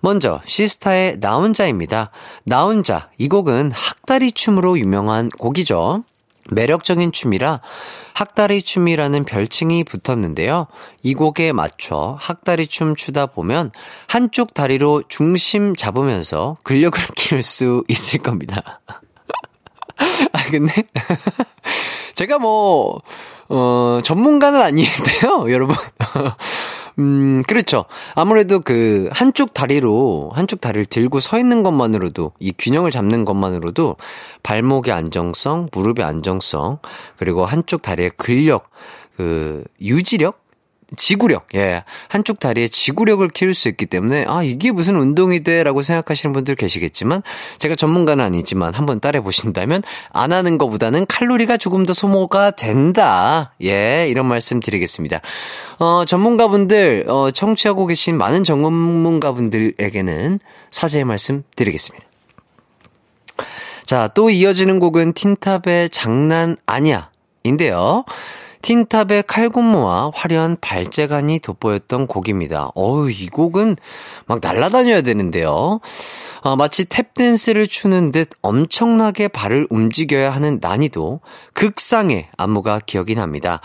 먼저 0.00 0.42
시스타의 0.44 1.20
나 1.20 1.36
혼자입니다. 1.36 2.10
나 2.42 2.64
혼자 2.64 3.10
이 3.16 3.28
곡은 3.28 3.70
학다리 3.70 4.32
춤으로 4.32 4.76
유명한 4.80 5.28
곡이죠. 5.28 6.02
매력적인 6.50 7.12
춤이라 7.12 7.60
학다리 8.14 8.62
춤이라는 8.62 9.24
별칭이 9.24 9.84
붙었는데요. 9.84 10.66
이 11.02 11.14
곡에 11.14 11.52
맞춰 11.52 12.16
학다리 12.20 12.66
춤 12.66 12.96
추다 12.96 13.26
보면 13.26 13.70
한쪽 14.06 14.54
다리로 14.54 15.04
중심 15.08 15.76
잡으면서 15.76 16.56
근력을 16.64 17.00
키울 17.16 17.42
수 17.42 17.84
있을 17.88 18.20
겁니다. 18.20 18.80
아, 20.32 20.44
근데 20.50 20.72
제가 22.14 22.38
뭐, 22.38 23.00
어, 23.48 24.00
전문가는 24.02 24.60
아닌데요, 24.60 25.50
여러분. 25.50 25.76
음, 26.98 27.42
그렇죠. 27.46 27.84
아무래도 28.14 28.58
그, 28.60 29.08
한쪽 29.12 29.54
다리로, 29.54 30.30
한쪽 30.34 30.60
다리를 30.60 30.84
들고 30.86 31.20
서 31.20 31.38
있는 31.38 31.62
것만으로도, 31.62 32.32
이 32.40 32.52
균형을 32.58 32.90
잡는 32.90 33.24
것만으로도, 33.24 33.96
발목의 34.42 34.92
안정성, 34.92 35.68
무릎의 35.72 36.04
안정성, 36.04 36.78
그리고 37.16 37.46
한쪽 37.46 37.82
다리의 37.82 38.10
근력, 38.16 38.70
그, 39.16 39.62
유지력? 39.80 40.47
지구력, 40.96 41.48
예. 41.54 41.84
한쪽 42.08 42.40
다리에 42.40 42.68
지구력을 42.68 43.26
키울 43.28 43.52
수 43.52 43.68
있기 43.68 43.86
때문에, 43.86 44.24
아, 44.26 44.42
이게 44.42 44.72
무슨 44.72 44.96
운동이 44.96 45.42
돼? 45.42 45.62
라고 45.62 45.82
생각하시는 45.82 46.32
분들 46.32 46.54
계시겠지만, 46.54 47.22
제가 47.58 47.74
전문가는 47.74 48.24
아니지만 48.24 48.72
한번 48.72 48.98
따라해 48.98 49.22
보신다면, 49.22 49.82
안 50.10 50.32
하는 50.32 50.56
것보다는 50.56 51.04
칼로리가 51.06 51.58
조금 51.58 51.84
더 51.84 51.92
소모가 51.92 52.52
된다. 52.52 53.52
예, 53.62 54.06
이런 54.08 54.26
말씀 54.26 54.60
드리겠습니다. 54.60 55.20
어, 55.78 56.04
전문가분들, 56.06 57.04
어, 57.08 57.30
청취하고 57.32 57.86
계신 57.86 58.16
많은 58.16 58.44
전문가분들에게는 58.44 60.40
사죄의 60.70 61.04
말씀 61.04 61.42
드리겠습니다. 61.54 62.06
자, 63.84 64.08
또 64.08 64.30
이어지는 64.30 64.80
곡은 64.80 65.12
틴탑의 65.12 65.90
장난 65.90 66.56
아니야. 66.66 67.10
인데요. 67.42 68.04
틴탑의 68.62 69.24
칼군무와 69.26 70.12
화려한 70.14 70.56
발재간이 70.60 71.38
돋보였던 71.40 72.06
곡입니다. 72.06 72.70
어우, 72.74 73.10
이 73.10 73.28
곡은 73.28 73.76
막 74.26 74.40
날아다녀야 74.42 75.02
되는데요. 75.02 75.80
어, 76.42 76.56
마치 76.56 76.84
탭댄스를 76.84 77.68
추는 77.68 78.12
듯 78.12 78.30
엄청나게 78.42 79.28
발을 79.28 79.66
움직여야 79.70 80.30
하는 80.30 80.58
난이도, 80.60 81.20
극상의 81.52 82.28
안무가 82.36 82.80
기억이 82.84 83.14
납니다. 83.14 83.60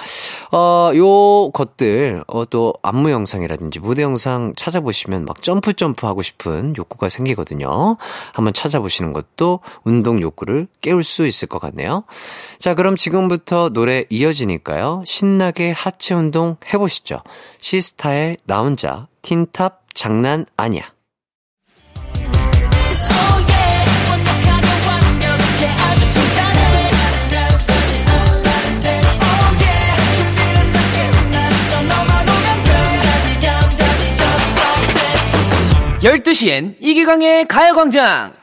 어, 0.51 0.91
요 0.95 1.51
것들, 1.51 2.23
어, 2.27 2.45
또 2.45 2.73
안무 2.81 3.11
영상이라든지 3.11 3.79
무대 3.79 4.01
영상 4.01 4.53
찾아보시면 4.55 5.25
막 5.25 5.43
점프 5.43 5.73
점프 5.73 6.05
하고 6.07 6.21
싶은 6.21 6.73
욕구가 6.77 7.09
생기거든요. 7.09 7.97
한번 8.33 8.53
찾아보시는 8.53 9.13
것도 9.13 9.59
운동 9.83 10.21
욕구를 10.21 10.67
깨울 10.81 11.03
수 11.03 11.27
있을 11.27 11.47
것 11.47 11.59
같네요. 11.59 12.03
자, 12.59 12.73
그럼 12.75 12.95
지금부터 12.95 13.69
노래 13.69 14.05
이어지니까요. 14.09 14.82
신나게 15.05 15.71
하체 15.71 16.13
운동 16.13 16.57
해보시죠. 16.73 17.21
시스타의 17.61 18.37
나 18.45 18.61
혼자, 18.61 19.07
틴탑 19.21 19.83
장난 19.93 20.45
아니야. 20.57 20.91
열두 36.03 36.33
시엔 36.33 36.75
이기광의 36.81 37.47
가요광장! 37.47 38.42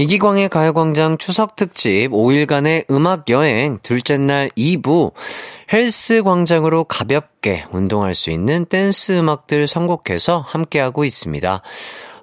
이기광의 0.00 0.48
가요광장 0.48 1.18
추석특집 1.18 2.12
5일간의 2.12 2.88
음악여행 2.88 3.80
둘째 3.82 4.16
날 4.16 4.48
2부 4.56 5.12
헬스광장으로 5.72 6.84
가볍게 6.84 7.64
운동할 7.72 8.14
수 8.14 8.30
있는 8.30 8.64
댄스 8.64 9.18
음악들 9.18 9.66
선곡해서 9.66 10.38
함께하고 10.38 11.04
있습니다. 11.04 11.62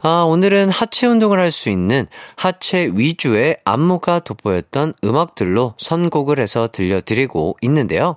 아, 0.03 0.09
오늘은 0.25 0.69
하체 0.69 1.07
운동을 1.07 1.37
할 1.37 1.51
수 1.51 1.69
있는 1.69 2.07
하체 2.37 2.91
위주의 2.93 3.57
안무가 3.65 4.19
돋보였던 4.19 4.93
음악들로 5.03 5.73
선곡을 5.77 6.39
해서 6.39 6.69
들려드리고 6.71 7.57
있는데요. 7.61 8.15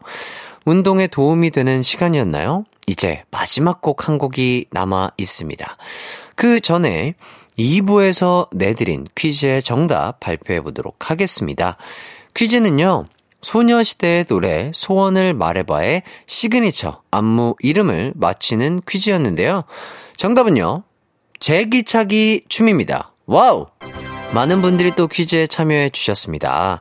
운동에 0.66 1.08
도움이 1.08 1.50
되는 1.50 1.82
시간이었나요? 1.82 2.64
이제 2.86 3.24
마지막 3.32 3.80
곡 3.80 4.08
한 4.08 4.18
곡이 4.18 4.66
남아 4.70 5.10
있습니다. 5.16 5.76
그 6.36 6.60
전에 6.60 7.14
2부에서 7.58 8.48
내드린 8.52 9.06
퀴즈의 9.14 9.62
정답 9.62 10.20
발표해 10.20 10.60
보도록 10.60 11.10
하겠습니다. 11.10 11.76
퀴즈는요, 12.34 13.06
소녀시대의 13.42 14.24
노래 14.24 14.70
소원을 14.74 15.34
말해봐의 15.34 16.02
시그니처 16.26 17.02
안무 17.10 17.56
이름을 17.60 18.12
맞히는 18.16 18.82
퀴즈였는데요. 18.88 19.64
정답은요, 20.16 20.82
제기차기 21.38 22.44
춤입니다. 22.48 23.12
와우! 23.26 23.66
많은 24.34 24.60
분들이 24.60 24.92
또 24.94 25.08
퀴즈에 25.08 25.46
참여해 25.46 25.90
주셨습니다. 25.90 26.80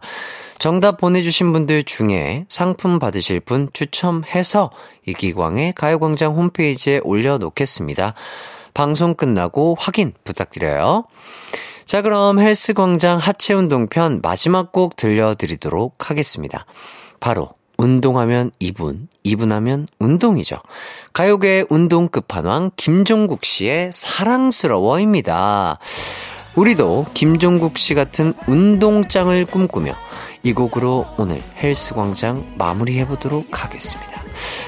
정답 0.60 0.98
보내주신 0.98 1.54
분들 1.54 1.84
중에 1.84 2.46
상품 2.50 2.98
받으실 2.98 3.40
분 3.40 3.70
추첨해서 3.74 4.72
이기광의 5.06 5.74
가요광장 5.76 6.36
홈페이지에 6.36 7.00
올려놓겠습니다. 7.04 8.16
방송 8.78 9.16
끝나고 9.16 9.76
확인 9.80 10.13
부탁드려요. 10.24 11.06
자, 11.86 12.04
그럼 12.04 12.40
헬스 12.40 12.74
광장 12.74 13.18
하체 13.18 13.56
운동편 13.56 14.20
마지막 14.22 14.72
곡 14.72 14.96
들려드리도록 14.96 16.12
하겠습니다. 16.12 16.68
바로 17.20 17.50
운동하면 17.80 18.52
2분, 18.62 19.08
2분 19.26 19.50
하면 19.50 19.88
운동이죠. 19.98 20.58
가요계 21.12 21.66
운동 21.72 22.08
끝판왕 22.08 22.70
김종국 22.76 23.46
씨의 23.46 23.90
사랑스러워입니다. 23.94 25.80
우리도 26.54 27.08
김종국 27.16 27.80
씨 27.80 27.96
같은 27.96 28.36
운동장을 28.46 29.44
꿈꾸며 29.46 29.96
이 30.44 30.54
곡으로 30.54 31.08
오늘 31.18 31.42
헬스광장 31.56 32.54
마무리해보도록 32.60 33.63
하겠습니다. 33.63 34.22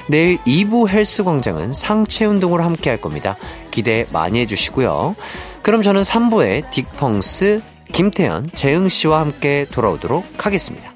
내일 0.08 0.38
2부 0.38 0.88
헬스광장은 0.88 1.74
상체 1.74 2.24
운동으로 2.24 2.64
함께 2.64 2.90
할 2.90 3.00
겁니다. 3.00 3.36
기대 3.70 4.06
많이 4.12 4.40
해주시고요. 4.40 5.14
그럼 5.62 5.82
저는 5.82 6.02
3부의 6.02 6.70
딕펑스, 6.70 7.62
김태현, 7.92 8.50
재흥씨와 8.54 9.20
함께 9.20 9.66
돌아오도록 9.70 10.46
하겠습니다. 10.46 10.94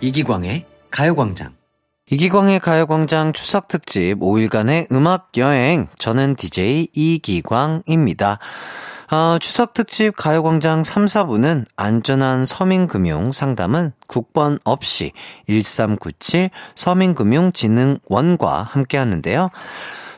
이기광의 0.00 0.73
가요광장. 0.94 1.56
이기광의 2.08 2.60
가요광장 2.60 3.32
추석 3.32 3.66
특집 3.66 4.20
5일간의 4.20 4.92
음악 4.92 5.32
여행. 5.38 5.88
저는 5.98 6.36
DJ 6.36 6.90
이기광입니다. 6.92 8.38
어, 9.10 9.38
추석 9.40 9.74
특집 9.74 10.14
가요광장 10.14 10.84
3, 10.84 11.06
4부는 11.06 11.64
안전한 11.74 12.44
서민금융 12.44 13.32
상담은 13.32 13.90
국번 14.06 14.60
없이 14.62 15.10
1397 15.48 16.50
서민금융진흥원과 16.76 18.62
함께 18.62 18.96
하는데요. 18.96 19.50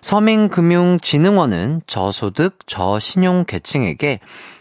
서민금융진흥원은 0.03 1.83
저소득, 1.87 2.59
저신용 2.67 3.47
계층에게 3.47 4.21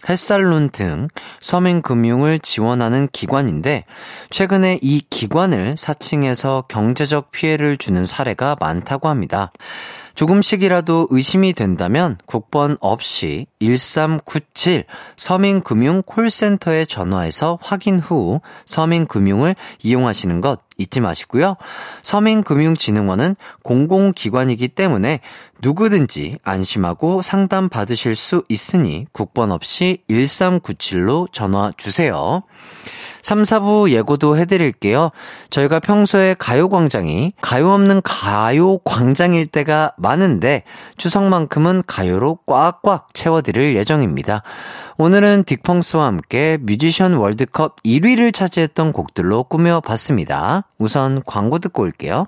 햇살론 0.09 0.69
등 0.69 1.07
서민금융을 1.41 2.39
지원하는 2.39 3.07
기관인데 3.11 3.85
최근에 4.29 4.79
이 4.81 5.01
기관을 5.09 5.75
사칭해서 5.77 6.65
경제적 6.67 7.31
피해를 7.31 7.77
주는 7.77 8.05
사례가 8.05 8.57
많다고 8.59 9.07
합니다. 9.07 9.51
조금씩이라도 10.15 11.09
의심이 11.11 11.53
된다면 11.53 12.17
국번 12.25 12.77
없이 12.79 13.47
1397 13.59 14.85
서민금융 15.17 16.03
콜센터에 16.05 16.85
전화해서 16.85 17.59
확인 17.61 17.99
후 17.99 18.39
서민금융을 18.65 19.55
이용하시는 19.83 20.41
것 20.41 20.61
잊지 20.77 21.01
마시고요. 21.01 21.55
서민금융진흥원은 22.03 23.35
공공기관이기 23.63 24.69
때문에 24.69 25.19
누구든지 25.61 26.37
안심하고 26.43 27.21
상담 27.21 27.69
받으실 27.69 28.15
수 28.15 28.43
있으니 28.49 29.05
국번 29.11 29.51
없이 29.51 29.99
1397로 30.09 31.31
전화 31.31 31.71
주세요. 31.77 32.43
3, 33.25 33.41
4부 33.41 33.89
예고도 33.89 34.37
해드릴게요. 34.37 35.09
저희가 35.49 35.79
평소에 35.79 36.35
가요광장이 36.37 37.33
가요 37.41 37.71
없는 37.71 38.03
가요광장일 38.03 39.47
때가 39.47 39.93
많은데 39.97 40.61
추석만큼은 40.97 41.81
가요로 41.87 42.37
꽉꽉 42.45 43.15
채워드릴 43.15 43.75
예정입니다. 43.77 44.43
오늘은 44.99 45.45
딕펑스와 45.45 46.01
함께 46.01 46.59
뮤지션 46.61 47.15
월드컵 47.15 47.81
1위를 47.81 48.31
차지했던 48.31 48.93
곡들로 48.93 49.45
꾸며봤습니다. 49.45 50.67
우선 50.77 51.23
광고 51.25 51.57
듣고 51.57 51.81
올게요. 51.81 52.27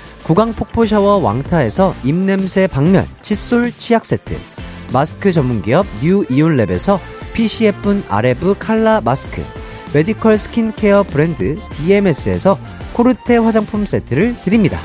구강 0.23 0.53
폭포 0.53 0.85
샤워 0.85 1.17
왕타에서 1.17 1.95
입냄새 2.03 2.67
박멸 2.67 3.07
칫솔 3.21 3.71
치약 3.71 4.05
세트, 4.05 4.37
마스크 4.93 5.31
전문 5.31 5.61
기업 5.61 5.85
뉴 6.01 6.23
이온랩에서 6.25 6.99
PCF 7.33 8.03
아레브 8.07 8.55
칼라 8.59 9.01
마스크, 9.01 9.43
메디컬 9.93 10.37
스킨케어 10.37 11.03
브랜드 11.03 11.57
DMS에서 11.71 12.59
코르테 12.93 13.37
화장품 13.37 13.85
세트를 13.85 14.35
드립니다. 14.41 14.79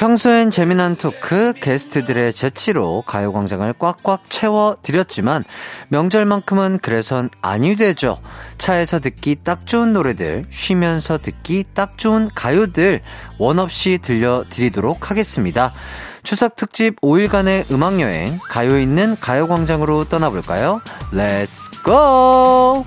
평소엔 0.00 0.50
재미난 0.50 0.96
토크, 0.96 1.52
게스트들의 1.52 2.32
재치로 2.32 3.02
가요광장을 3.02 3.70
꽉꽉 3.74 4.30
채워드렸지만 4.30 5.44
명절만큼은 5.88 6.78
그래선 6.78 7.28
아니 7.42 7.76
되죠. 7.76 8.18
차에서 8.56 9.00
듣기 9.00 9.36
딱 9.44 9.66
좋은 9.66 9.92
노래들, 9.92 10.46
쉬면서 10.48 11.18
듣기 11.18 11.66
딱 11.74 11.98
좋은 11.98 12.30
가요들 12.34 13.02
원 13.36 13.58
없이 13.58 13.98
들려드리도록 14.00 15.10
하겠습니다. 15.10 15.74
추석 16.22 16.56
특집 16.56 16.98
5일간의 17.02 17.70
음악여행, 17.70 18.38
가요 18.48 18.78
있는 18.78 19.16
가요광장으로 19.20 20.04
떠나볼까요? 20.04 20.80
Let's 21.12 21.70
go! 21.84 22.86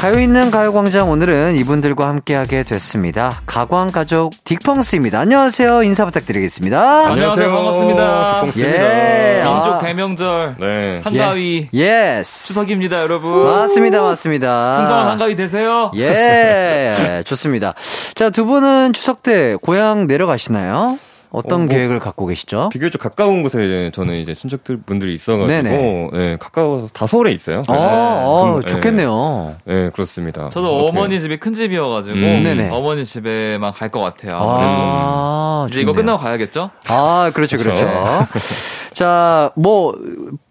가요 0.00 0.18
있는 0.18 0.50
가요광장 0.50 1.10
오늘은 1.10 1.56
이분들과 1.56 2.08
함께하게 2.08 2.62
됐습니다. 2.62 3.42
가광 3.44 3.90
가족 3.90 4.32
딕펑스입니다. 4.44 5.16
안녕하세요. 5.16 5.82
인사 5.82 6.06
부탁드리겠습니다. 6.06 7.06
안녕하세요. 7.08 7.52
반갑습니다. 7.52 8.44
예. 8.56 9.42
민족 9.44 9.74
아, 9.74 9.78
대명절 9.78 10.56
네. 10.58 11.00
한가위 11.04 11.68
yes. 11.74 12.46
추석입니다, 12.48 13.02
여러분. 13.02 13.44
맞습니다. 13.44 14.00
맞습니다. 14.00 14.76
풍성한 14.78 15.06
한가위 15.08 15.36
되세요. 15.36 15.90
예. 15.96 17.22
좋습니다. 17.26 17.74
자, 18.14 18.30
두 18.30 18.46
분은 18.46 18.94
추석 18.94 19.22
때 19.22 19.54
고향 19.60 20.06
내려가시나요? 20.06 20.98
어떤 21.32 21.52
어, 21.62 21.64
뭐, 21.64 21.68
계획을 21.68 22.00
갖고 22.00 22.26
계시죠? 22.26 22.70
비교적 22.72 22.98
가까운 23.00 23.42
곳에 23.42 23.62
이제 23.62 23.90
저는 23.94 24.14
이제 24.16 24.34
친척들 24.34 24.78
분들이 24.84 25.14
있어가지고 25.14 25.46
네네. 25.46 26.10
예, 26.14 26.36
가까워서 26.40 26.88
다 26.92 27.06
서울에 27.06 27.30
있어요. 27.32 27.62
어, 27.68 27.72
어, 27.72 28.52
금- 28.54 28.62
예. 28.64 28.66
좋겠네요. 28.66 29.54
네, 29.64 29.90
그렇습니다. 29.90 30.48
저도 30.50 30.84
어떻게- 30.84 30.98
어머니 30.98 31.20
집이 31.20 31.38
큰 31.38 31.52
집이어가지고 31.52 32.14
음. 32.16 32.42
네네. 32.42 32.70
어머니 32.70 33.04
집에만 33.04 33.72
갈 33.72 33.90
것 33.90 34.00
같아요. 34.00 34.38
아, 34.40 35.66
이제 35.70 35.80
이거. 35.80 35.92
끝나고 35.92 36.18
가야겠죠? 36.22 36.70
아, 36.88 37.30
그렇죠, 37.34 37.56
그렇죠. 37.58 37.86
그렇죠. 37.86 38.26
자, 39.00 39.50
뭐, 39.56 39.98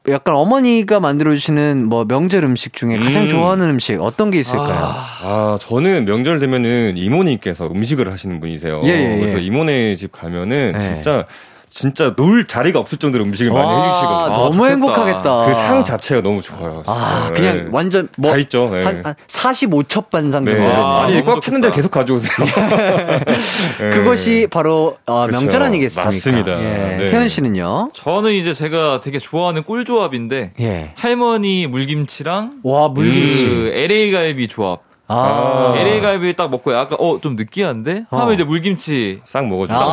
약간 0.07 0.33
어머니가 0.33 0.99
만들어주시는 0.99 1.85
뭐 1.85 2.05
명절 2.05 2.43
음식 2.43 2.73
중에 2.73 2.97
가장 2.97 3.25
음. 3.25 3.29
좋아하는 3.29 3.69
음식 3.69 4.01
어떤 4.01 4.31
게 4.31 4.39
있을까요? 4.39 4.73
아, 4.73 5.19
아, 5.21 5.57
저는 5.61 6.05
명절 6.05 6.39
되면은 6.39 6.97
이모님께서 6.97 7.67
음식을 7.67 8.11
하시는 8.11 8.39
분이세요. 8.39 8.81
예, 8.85 8.89
예, 8.89 9.13
예. 9.13 9.19
그래서 9.19 9.37
이모네 9.37 9.93
집 9.97 10.11
가면은 10.11 10.71
네. 10.71 10.79
진짜 10.79 11.27
진짜 11.69 12.15
놀 12.15 12.47
자리가 12.47 12.79
없을 12.79 12.97
정도로 12.97 13.23
음식을 13.25 13.51
많이 13.51 13.65
와, 13.67 13.85
해주시거든요. 13.85 14.37
너무 14.37 14.53
좋겠다. 14.57 14.71
행복하겠다. 14.71 15.45
그 15.45 15.53
상 15.53 15.83
자체가 15.83 16.21
너무 16.21 16.41
좋아요. 16.41 16.81
진짜. 16.85 16.91
아, 16.91 17.31
그냥 17.35 17.57
네. 17.57 17.63
완전 17.71 18.07
뭐. 18.17 18.31
다 18.31 18.37
있죠. 18.39 18.69
네. 18.69 18.83
한, 18.83 19.01
한 19.05 19.15
45첩 19.27 20.09
반상 20.09 20.43
네. 20.45 20.55
정도. 20.55 20.69
아, 20.75 21.03
아니 21.03 21.23
꽉 21.23 21.39
찼는데. 21.41 21.71
계속 21.71 21.91
가져오세요. 21.91 22.31
네. 23.79 23.89
그것이 23.91 24.47
바로 24.49 24.97
어, 25.05 25.25
그렇죠. 25.27 25.41
명절 25.43 25.61
아니겠습니까? 25.63 26.05
맞습니다. 26.11 26.51
예. 26.59 26.97
네. 26.97 27.07
태연 27.07 27.27
씨는요? 27.27 27.91
저는 27.93 28.33
이제 28.33 28.53
제가 28.53 28.99
되게 29.01 29.19
좋아하는 29.19 29.63
꿀 29.63 29.85
조합인데 29.85 30.51
예. 30.59 30.91
할머니 30.95 31.67
물김치랑 31.67 32.61
와, 32.63 32.89
물김치. 32.89 33.45
그 33.45 33.71
LA 33.73 34.11
갈비 34.11 34.47
조합. 34.47 34.88
아. 35.09 35.73
LA 35.77 36.01
갈비 36.01 36.35
딱 36.35 36.49
먹고 36.49 36.73
약간 36.73 36.97
어 36.99 37.19
좀 37.21 37.35
느끼한데 37.35 38.05
어. 38.11 38.17
하면 38.19 38.33
이제 38.33 38.43
물김치 38.43 39.21
싹 39.25 39.45
먹어주고. 39.47 39.77
딱 39.77 39.83
아. 39.85 39.87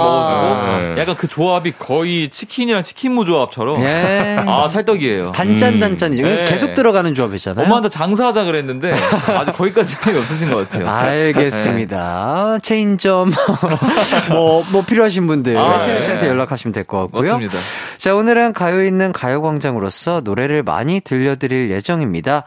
먹어주고 0.73 0.95
네. 0.95 1.01
약간 1.01 1.17
그 1.17 1.27
조합이 1.27 1.73
거의 1.79 2.29
치킨이랑 2.31 2.83
치킨무 2.83 3.25
조합처럼 3.25 3.83
예. 3.83 4.37
아 4.47 4.69
찰떡이에요. 4.69 5.33
단짠 5.33 5.81
단짠이죠. 5.81 6.23
네. 6.23 6.45
계속 6.45 6.75
들어가는 6.75 7.15
조합이잖아요. 7.15 7.65
엄마한테 7.65 7.89
장사하자 7.89 8.45
그랬는데 8.45 8.93
아직 8.93 9.53
거기까지 9.53 9.91
생각이 9.97 10.19
없으신 10.19 10.51
것 10.51 10.69
같아요. 10.69 10.89
알겠습니다. 10.89 12.59
체인점 12.63 13.33
뭐, 14.31 14.65
뭐 14.71 14.83
필요하신 14.85 15.27
분들 15.27 15.57
아, 15.57 15.87
태현 15.87 15.99
네. 15.99 16.01
씨한테 16.01 16.29
연락하시면 16.29 16.73
될 16.73 16.85
것 16.87 17.01
같고요. 17.03 17.33
맞습니다. 17.33 17.57
자, 17.99 18.15
오늘은 18.15 18.53
가요 18.53 18.85
있는 18.85 19.13
가요광장으로서 19.13 20.21
노래를 20.23 20.63
많이 20.63 21.01
들려드릴 21.01 21.71
예정입니다. 21.71 22.45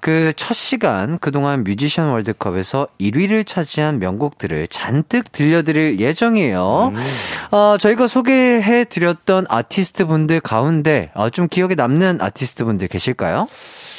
그 0.00 0.32
첫 0.36 0.54
시간 0.54 1.18
그동안 1.18 1.62
뮤지션 1.64 2.11
월드컵에서 2.12 2.86
1위를 3.00 3.46
차지한 3.46 3.98
명곡들을 3.98 4.68
잔뜩 4.68 5.32
들려드릴 5.32 5.98
예정이에요. 5.98 6.92
어, 7.50 7.76
저희가 7.78 8.06
소개해 8.06 8.84
드렸던 8.84 9.46
아티스트 9.48 10.06
분들 10.06 10.40
가운데 10.40 11.10
어, 11.14 11.30
좀 11.30 11.48
기억에 11.48 11.74
남는 11.74 12.20
아티스트 12.20 12.64
분들 12.64 12.88
계실까요? 12.88 13.48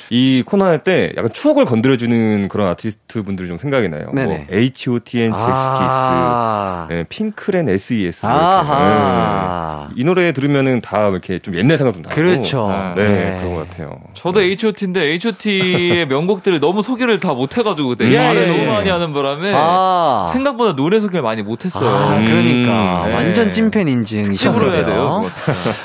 이 0.09 0.43
코너 0.45 0.65
할 0.65 0.83
때 0.83 1.13
약간 1.17 1.31
추억을 1.31 1.65
건드려주는 1.65 2.49
그런 2.49 2.67
아티스트 2.69 3.23
분들이 3.23 3.47
좀 3.47 3.57
생각이 3.57 3.87
나요. 3.89 4.07
네네. 4.13 4.25
뭐 4.25 4.45
H.O.T.N. 4.51 5.31
잭스키스, 5.31 5.49
아, 5.51 6.87
네, 6.89 7.03
핑클앤 7.07 7.69
S.E.S. 7.69 8.25
뭐 8.25 8.33
아하. 8.35 9.87
이렇게. 9.87 9.95
네. 9.95 10.01
이 10.01 10.03
노래 10.05 10.31
들으면은 10.31 10.81
다 10.81 11.07
이렇게 11.09 11.39
좀 11.39 11.55
옛날 11.55 11.77
생각도 11.77 12.01
나고. 12.01 12.15
그렇죠. 12.15 12.67
네, 12.95 13.03
네. 13.07 13.39
그런 13.41 13.55
것 13.55 13.69
같아요. 13.69 13.97
저도 14.13 14.41
H.O.T.인데 14.41 15.01
H.O.T의 15.13 16.07
명곡들을 16.09 16.59
너무 16.59 16.81
소개를 16.81 17.19
다 17.19 17.33
못해가지고 17.33 17.89
그때 17.89 18.11
예, 18.11 18.17
말을 18.17 18.43
예, 18.43 18.47
너무 18.47 18.59
예. 18.63 18.67
많이 18.67 18.89
하는 18.89 19.13
바람에 19.13 19.51
아. 19.55 20.29
생각보다 20.33 20.75
노래 20.75 20.99
소개를 20.99 21.21
많이 21.21 21.43
못했어요. 21.43 21.87
아, 21.89 22.15
그러니까 22.19 23.03
음, 23.03 23.07
네. 23.09 23.13
완전 23.15 23.51
찐팬 23.51 23.87
인증이셨네요. 23.87 24.71
해야 24.73 24.85
돼요. 24.85 25.29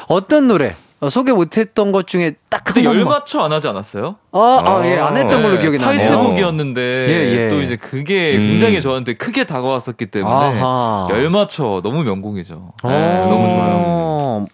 어떤 0.08 0.48
노래 0.48 0.74
어, 1.00 1.08
소개 1.08 1.32
못했던 1.32 1.92
것 1.92 2.08
중에 2.08 2.34
딱 2.48 2.64
그때. 2.64 2.82
열맞춰 2.82 3.40
안 3.40 3.52
하지 3.52 3.68
않았어요? 3.68 4.16
아, 4.32 4.62
아, 4.64 4.82
예, 4.84 4.98
안 4.98 5.16
했던 5.16 5.42
걸로 5.42 5.54
네, 5.54 5.60
기억이 5.60 5.78
나네요. 5.78 5.98
타이틀곡이었는데 6.00 6.80
예, 7.08 7.14
예. 7.44 7.48
또 7.50 7.62
이제 7.62 7.76
그게 7.76 8.34
음. 8.36 8.48
굉장히 8.48 8.82
저한테 8.82 9.14
크게 9.14 9.44
다가왔었기 9.44 10.06
때문에 10.06 10.34
아하. 10.34 11.06
열맞춰 11.10 11.80
너무 11.84 12.02
명곡이죠. 12.02 12.72
어, 12.82 12.88
네, 12.88 13.18
너무 13.20 13.48
좋아요. 13.48 14.46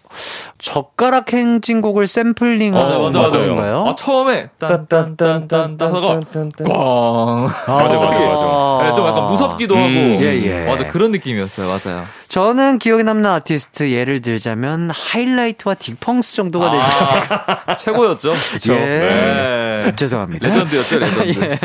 젓가락 0.59 1.31
행진곡을 1.33 2.07
샘플링한 2.07 2.81
맞아 2.81 2.97
맞아 2.97 3.19
맞아요. 3.19 3.47
건가요? 3.55 3.83
아 3.87 3.95
처음에 3.95 4.49
딴딴딴딴딴 4.57 5.77
하다가 5.79 6.21
꽝. 6.31 7.47
맞아, 7.67 7.99
맞아, 7.99 8.19
맞아. 8.19 8.83
네, 8.83 8.93
좀 8.95 9.07
약간 9.07 9.27
무섭기도 9.29 9.75
하고. 9.75 9.85
음. 9.87 10.19
예, 10.21 10.41
예. 10.43 10.65
맞아 10.65 10.87
그런 10.87 11.11
느낌이었어요. 11.11 11.67
맞아요. 11.67 12.05
저는 12.35 12.79
기억에 12.79 13.01
남는 13.03 13.29
아티스트 13.29 13.91
예를 13.91 14.21
들자면 14.21 14.89
하이라이트와 14.89 15.75
딕펑스 15.75 16.35
정도가 16.35 16.69
되지 16.69 16.83
않을까. 16.83 17.63
아, 17.65 17.75
최고였죠. 17.79 18.33
그쵸. 18.51 18.73
네. 18.73 19.93
죄송합니다. 19.95 20.45
레전드였죠 20.49 20.99
레전드. 20.99 21.39
예. 21.39 21.59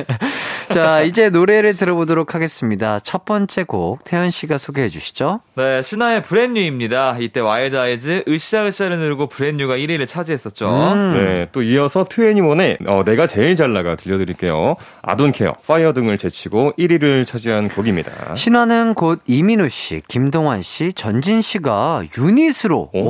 자, 0.68 1.00
이제 1.00 1.30
노래를 1.30 1.74
들어보도록 1.74 2.36
하겠습니다. 2.36 3.00
첫 3.00 3.24
번째 3.24 3.64
곡 3.64 4.04
태현 4.04 4.30
씨가 4.30 4.58
소개해 4.58 4.90
주시죠. 4.90 5.40
네, 5.56 5.82
신화의 5.82 6.20
Brand 6.20 6.52
New입니다. 6.52 7.16
이때 7.18 7.40
Wild 7.40 7.76
Eyes 7.76 8.22
으쌰으쌰를 8.28 8.98
누르고 8.98 9.26
Brand 9.26 9.51
New가 9.51 9.76
1위를 9.76 10.06
차지했었죠. 10.06 10.68
음. 10.68 11.14
네, 11.14 11.48
또 11.50 11.62
이어서 11.62 12.04
2NE1의 12.04 12.88
어, 12.88 13.02
내가 13.04 13.26
제일 13.26 13.56
잘 13.56 13.72
나가 13.72 13.96
들려드릴게요. 13.96 14.76
I 15.02 15.07
Don't 15.07 15.31
Care, 15.31 15.54
Fire 15.66 15.92
등을 15.92 16.18
제치고 16.18 16.74
1위를 16.78 17.26
차지한 17.26 17.70
곡입니다. 17.70 18.36
신화는 18.36 18.94
곧 18.94 19.20
이민우 19.26 19.68
씨, 19.68 20.02
김동완 20.06 20.59
씨, 20.62 20.92
전진 20.92 21.42
씨가 21.42 22.02
유닛으로 22.18 22.90
어? 22.94 23.02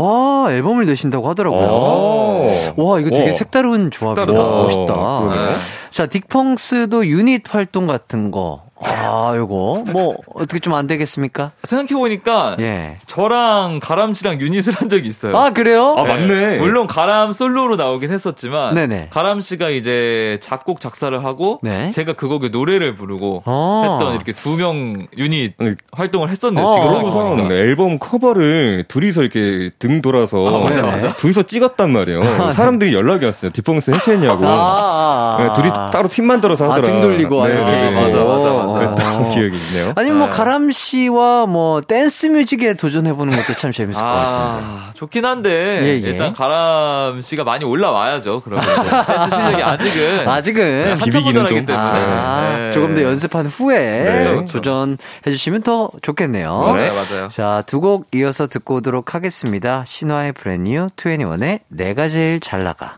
와 0.45 0.53
앨범을 0.53 0.87
내신다고 0.87 1.29
하더라고요. 1.29 1.67
오. 1.67 2.51
와 2.77 2.99
이거 3.01 3.11
되게 3.11 3.27
와. 3.29 3.33
색다른 3.33 3.91
조합이다. 3.91 4.27
색다르다. 4.27 4.51
멋있다. 4.63 4.95
네. 5.35 5.53
자 5.91 6.07
딕펑스도 6.07 7.05
유닛 7.07 7.53
활동 7.55 7.87
같은 7.87 8.31
거. 8.31 8.63
아 8.83 9.35
요거 9.37 9.85
뭐 9.93 10.17
어떻게 10.35 10.59
좀 10.59 10.71
안 10.71 10.87
되겠습니까? 10.87 11.51
생각해보니까 11.65 12.57
예. 12.61 12.97
저랑 13.07 13.81
가람 13.83 14.15
씨랑 14.15 14.41
유닛을 14.41 14.73
한 14.75 14.89
적이 14.89 15.09
있어요. 15.09 15.37
아 15.37 15.51
그래요? 15.51 15.95
아, 15.99 16.05
맞네. 16.05 16.59
물론 16.59 16.87
가람 16.87 17.33
솔로로 17.33 17.75
나오긴 17.77 18.11
했었지만 18.13 18.75
네네. 18.75 19.09
가람 19.11 19.41
씨가 19.41 19.69
이제 19.71 20.39
작곡 20.41 20.81
작사를 20.81 21.25
하고 21.25 21.59
네. 21.63 21.91
제가 21.91 22.13
그 22.13 22.29
곡에 22.29 22.49
노래를 22.51 22.95
부르고 22.95 23.43
어. 23.47 23.83
했던 23.99 24.15
이렇게 24.15 24.33
두 24.33 24.57
명 24.57 25.07
유닛 25.17 25.55
아니, 25.59 25.75
활동을 25.93 26.29
했었네요. 26.31 26.65
어, 26.65 26.73
지금 26.75 26.89
그러고선 26.89 27.21
생각해보니까. 27.23 27.55
앨범 27.57 27.99
커버를 27.99 28.85
둘이서 28.89 29.23
이렇게 29.23 29.71
등 29.79 30.01
돌아서 30.03 30.47
아, 30.47 30.65
맞아, 30.65 30.83
맞아. 30.83 31.17
둘이서 31.17 31.43
찍었단 31.45 31.91
말이에요. 31.93 32.53
사람들이 32.53 32.93
연락이 32.95 33.25
왔어요. 33.25 33.51
딕펑스 33.51 33.91
해체했냐고. 33.93 34.47
아, 34.47 35.37
아, 35.39 35.43
네, 35.43 35.53
둘이 35.55 35.69
따로 35.93 36.09
팀 36.09 36.27
만들어서 36.27 36.67
아, 36.67 36.75
하더라. 36.75 36.87
등 36.89 37.01
돌리고 37.01 37.47
네. 37.47 37.55
네, 37.55 37.65
네. 37.65 37.91
맞아, 37.91 38.25
맞아, 38.25 38.53
맞아. 38.53 38.70
그랬던 38.73 39.31
기억이 39.31 39.57
있네요. 39.57 39.93
아니 39.97 40.11
뭐 40.11 40.27
네. 40.27 40.33
가람 40.33 40.71
씨와 40.71 41.47
뭐 41.47 41.81
댄스 41.81 42.27
뮤직에 42.29 42.75
도전해 42.75 43.13
보는 43.13 43.37
것도 43.37 43.55
참 43.55 43.73
재밌을 43.73 44.01
것 44.01 44.07
같은데. 44.09 44.67
아, 44.67 44.91
좋긴 44.95 45.25
한데 45.25 45.51
예, 45.83 45.87
예. 45.89 46.11
일단 46.11 46.33
가람 46.33 47.21
씨가 47.23 47.45
많이 47.45 47.65
올라와야죠. 47.65 48.43
그러면 48.45 48.65
댄스 48.65 49.35
실력이 49.37 49.63
아직은 49.63 50.29
아직은 50.29 50.99
비비기는 50.99 51.43
모자라기 51.43 51.49
좀. 51.55 51.67
때문에 51.67 51.77
아, 51.77 52.57
네. 52.57 52.73
조금 52.73 52.95
더 52.95 53.03
연습한 53.03 53.47
후에 53.47 53.79
네. 53.79 54.45
도전해 54.45 54.97
주시면 55.25 55.63
더 55.63 55.91
좋겠네요. 56.03 56.73
네, 56.77 56.91
맞아요. 56.91 57.29
자, 57.29 57.63
두 57.67 57.81
곡 57.81 58.07
이어서 58.15 58.47
듣고 58.47 58.77
오도록 58.77 59.15
하겠습니다. 59.15 59.83
신화의 59.87 60.33
브랜뉴 60.35 60.89
2NE1의 60.97 61.61
내가 61.69 62.09
제일 62.11 62.39
잘 62.41 62.63
나가. 62.63 62.97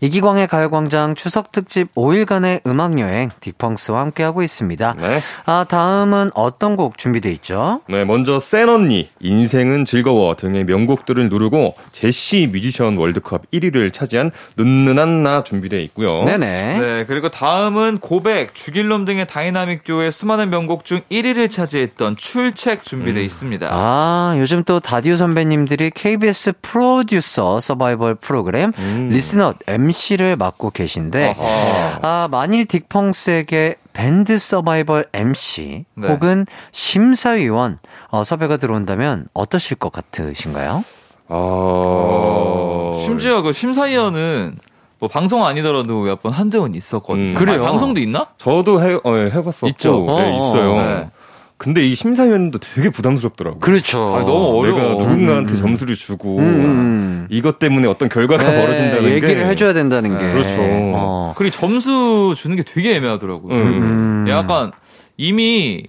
이기광의 0.00 0.46
가요광장 0.48 1.14
추석 1.14 1.52
특집 1.52 1.92
5일간의 1.94 2.66
음악여행 2.66 3.30
딕펑스와 3.40 3.94
함께하고 3.96 4.42
있습니다. 4.42 4.94
네. 4.98 5.20
아, 5.46 5.64
다음은 5.68 6.30
어떤 6.34 6.76
곡 6.76 6.98
준비돼 6.98 7.30
있죠? 7.32 7.80
네, 7.88 8.04
먼저 8.04 8.40
센 8.40 8.68
언니, 8.68 9.08
인생은 9.20 9.84
즐거워 9.84 10.34
등의 10.36 10.64
명곡들을 10.64 11.28
누르고 11.28 11.74
제시 11.92 12.48
뮤지션 12.50 12.96
월드컵 12.96 13.50
1위를 13.52 13.92
차지한 13.92 14.30
눈눈한 14.56 15.22
나 15.22 15.42
준비되어 15.42 15.80
있고요. 15.80 16.24
네네. 16.24 16.78
네, 16.78 17.04
그리고 17.06 17.30
다음은 17.30 17.98
고백, 17.98 18.54
죽일놈 18.54 19.04
등의 19.04 19.26
다이나믹 19.26 19.84
듀오의 19.84 20.12
수많은 20.12 20.50
명곡 20.50 20.84
중 20.84 21.00
1위를 21.10 21.50
차지했던 21.50 22.16
출첵 22.16 22.82
준비되어 22.82 23.22
있습니다. 23.22 23.68
아, 23.70 24.36
요즘 24.38 24.62
또 24.64 24.80
다듀 24.80 25.16
선배님들이 25.16 25.90
KBS 25.90 26.54
프로듀서 26.60 27.60
서바이벌 27.60 28.16
프로그램 28.16 28.72
Listen 29.10 29.45
Up 29.45 29.56
MC를 29.86 30.36
맡고 30.36 30.70
계신데 30.70 31.34
아하. 31.38 31.98
아, 32.02 32.28
만일 32.30 32.64
딕펑스에게 32.66 33.76
밴드 33.92 34.38
서바이벌 34.38 35.08
MC 35.12 35.84
네. 35.94 36.08
혹은 36.08 36.46
심사위원 36.72 37.78
어, 38.08 38.24
섭외가 38.24 38.56
들어온다면 38.56 39.28
어떠실 39.34 39.76
것 39.76 39.92
같으신가요? 39.92 40.84
아, 41.28 42.98
심지어 43.04 43.42
그 43.42 43.52
심사위원은 43.52 44.58
뭐 44.98 45.08
방송 45.08 45.44
아니더라도 45.44 46.02
몇 46.02 46.22
번 46.22 46.32
한 46.32 46.50
적은 46.50 46.74
있었거든요. 46.74 47.30
음. 47.30 47.34
그래요? 47.34 47.56
아니, 47.58 47.64
방송도 47.66 48.00
있나? 48.00 48.28
저도 48.38 48.82
해, 48.82 48.94
어, 48.94 49.12
해봤었고, 49.14 49.68
있죠. 49.68 50.04
네, 50.06 50.12
어, 50.12 50.36
있어요. 50.36 50.76
네. 50.76 51.10
근데 51.58 51.86
이 51.86 51.94
심사위원도 51.94 52.58
되게 52.58 52.90
부담스럽더라고요. 52.90 53.60
그렇죠. 53.60 54.14
아니, 54.16 54.26
너무 54.26 54.58
어려워. 54.58 54.80
내가 54.80 54.94
누군가한테 54.94 55.56
점수를 55.56 55.94
주고 55.94 56.38
음. 56.38 57.26
이것 57.30 57.58
때문에 57.58 57.86
어떤 57.88 58.08
결과가 58.08 58.42
네, 58.50 58.60
벌어진다는 58.60 59.04
얘기를 59.10 59.36
게 59.36 59.44
해줘야 59.46 59.72
된다는 59.72 60.18
게 60.18 60.32
그렇죠. 60.32 60.54
어. 60.58 61.34
그리고 61.36 61.50
점수 61.56 62.34
주는 62.36 62.56
게 62.56 62.62
되게 62.62 62.94
애매하더라고요. 62.96 63.54
음. 63.54 64.26
약간 64.28 64.72
이미 65.16 65.84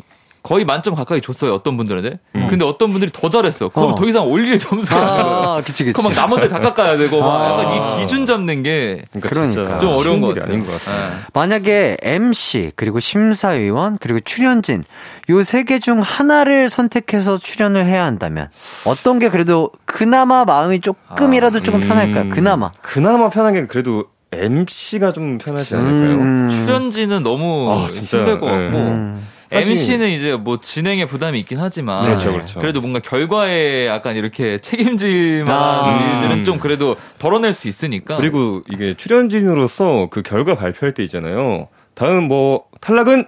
거의 0.47 0.63
만점 0.63 0.95
가까이 0.95 1.19
줬어요 1.19 1.53
어떤 1.53 1.75
분들한테. 1.75 2.19
근데 2.47 2.63
어떤 2.63 2.91
분들이 2.91 3.12
더 3.12 3.27
잘했어. 3.29 3.67
그럼 3.69 3.91
어. 3.91 3.95
더 3.95 4.05
이상 4.07 4.25
올릴 4.27 4.57
점수가 4.60 4.95
안 4.97 5.05
나와요. 5.05 5.49
아, 5.57 5.62
그치, 5.62 5.83
그치. 5.83 5.93
그럼 5.93 6.13
막 6.13 6.21
나머지 6.21 6.47
다 6.47 6.60
깎아야 6.60 6.95
되고 6.97 7.19
막 7.19 7.41
아. 7.41 7.51
약간 7.51 7.97
이 7.97 8.01
기준 8.01 8.25
잡는 8.25 8.63
게 8.63 9.03
그러니까, 9.12 9.29
그러니까. 9.29 9.77
좀 9.79 9.89
어려운 9.91 10.21
것 10.21 10.33
같아요. 10.36 10.63
것 10.63 10.71
같아요. 10.71 11.10
네. 11.10 11.15
만약에 11.33 11.97
MC 12.01 12.71
그리고 12.75 12.99
심사위원 13.01 13.97
그리고 13.99 14.19
출연진 14.21 14.83
요 15.29 15.39
세 15.41 15.63
개 15.65 15.79
중 15.79 15.99
하나를 16.01 16.69
선택해서 16.69 17.38
출연을 17.38 17.86
해야 17.86 18.05
한다면 18.05 18.47
어떤 18.86 19.19
게 19.19 19.29
그래도 19.29 19.71
그나마 19.86 20.45
마음이 20.45 20.79
조금이라도 20.79 21.62
조금 21.62 21.81
편할까요? 21.81 22.23
음, 22.23 22.29
그나마. 22.29 22.71
그나마 22.81 23.29
편하게 23.29 23.65
그래도 23.67 24.05
MC가 24.31 25.12
좀 25.13 25.38
편하지 25.38 25.75
않을까요? 25.75 26.15
음. 26.19 26.49
출연진은 26.49 27.23
너무 27.23 27.71
아, 27.71 27.88
진짜, 27.89 28.17
힘들 28.19 28.39
것 28.39 28.45
네. 28.47 28.51
같고 28.51 28.77
음. 28.77 29.27
MC는 29.51 30.10
이제 30.10 30.33
뭐 30.36 30.60
진행에 30.60 31.05
부담이 31.05 31.39
있긴 31.39 31.60
하지만 31.60 32.03
그렇죠, 32.03 32.31
그렇죠. 32.31 32.60
래도 32.62 32.81
뭔가 32.81 32.99
결과에 32.99 33.88
약간 33.88 34.15
이렇게 34.15 34.60
책임질 34.60 35.45
만한 35.45 35.83
아. 35.83 36.21
일들은 36.21 36.45
좀 36.45 36.60
그래도 36.60 36.95
덜어낼 37.19 37.53
수 37.53 37.67
있으니까 37.67 38.15
그리고 38.15 38.62
이게 38.71 38.93
출연진으로서 38.93 40.07
그 40.12 40.21
결과 40.21 40.55
발표할 40.55 40.93
때 40.93 41.03
있잖아요. 41.03 41.67
다음 41.93 42.25
뭐 42.27 42.65
탈락은 42.81 43.25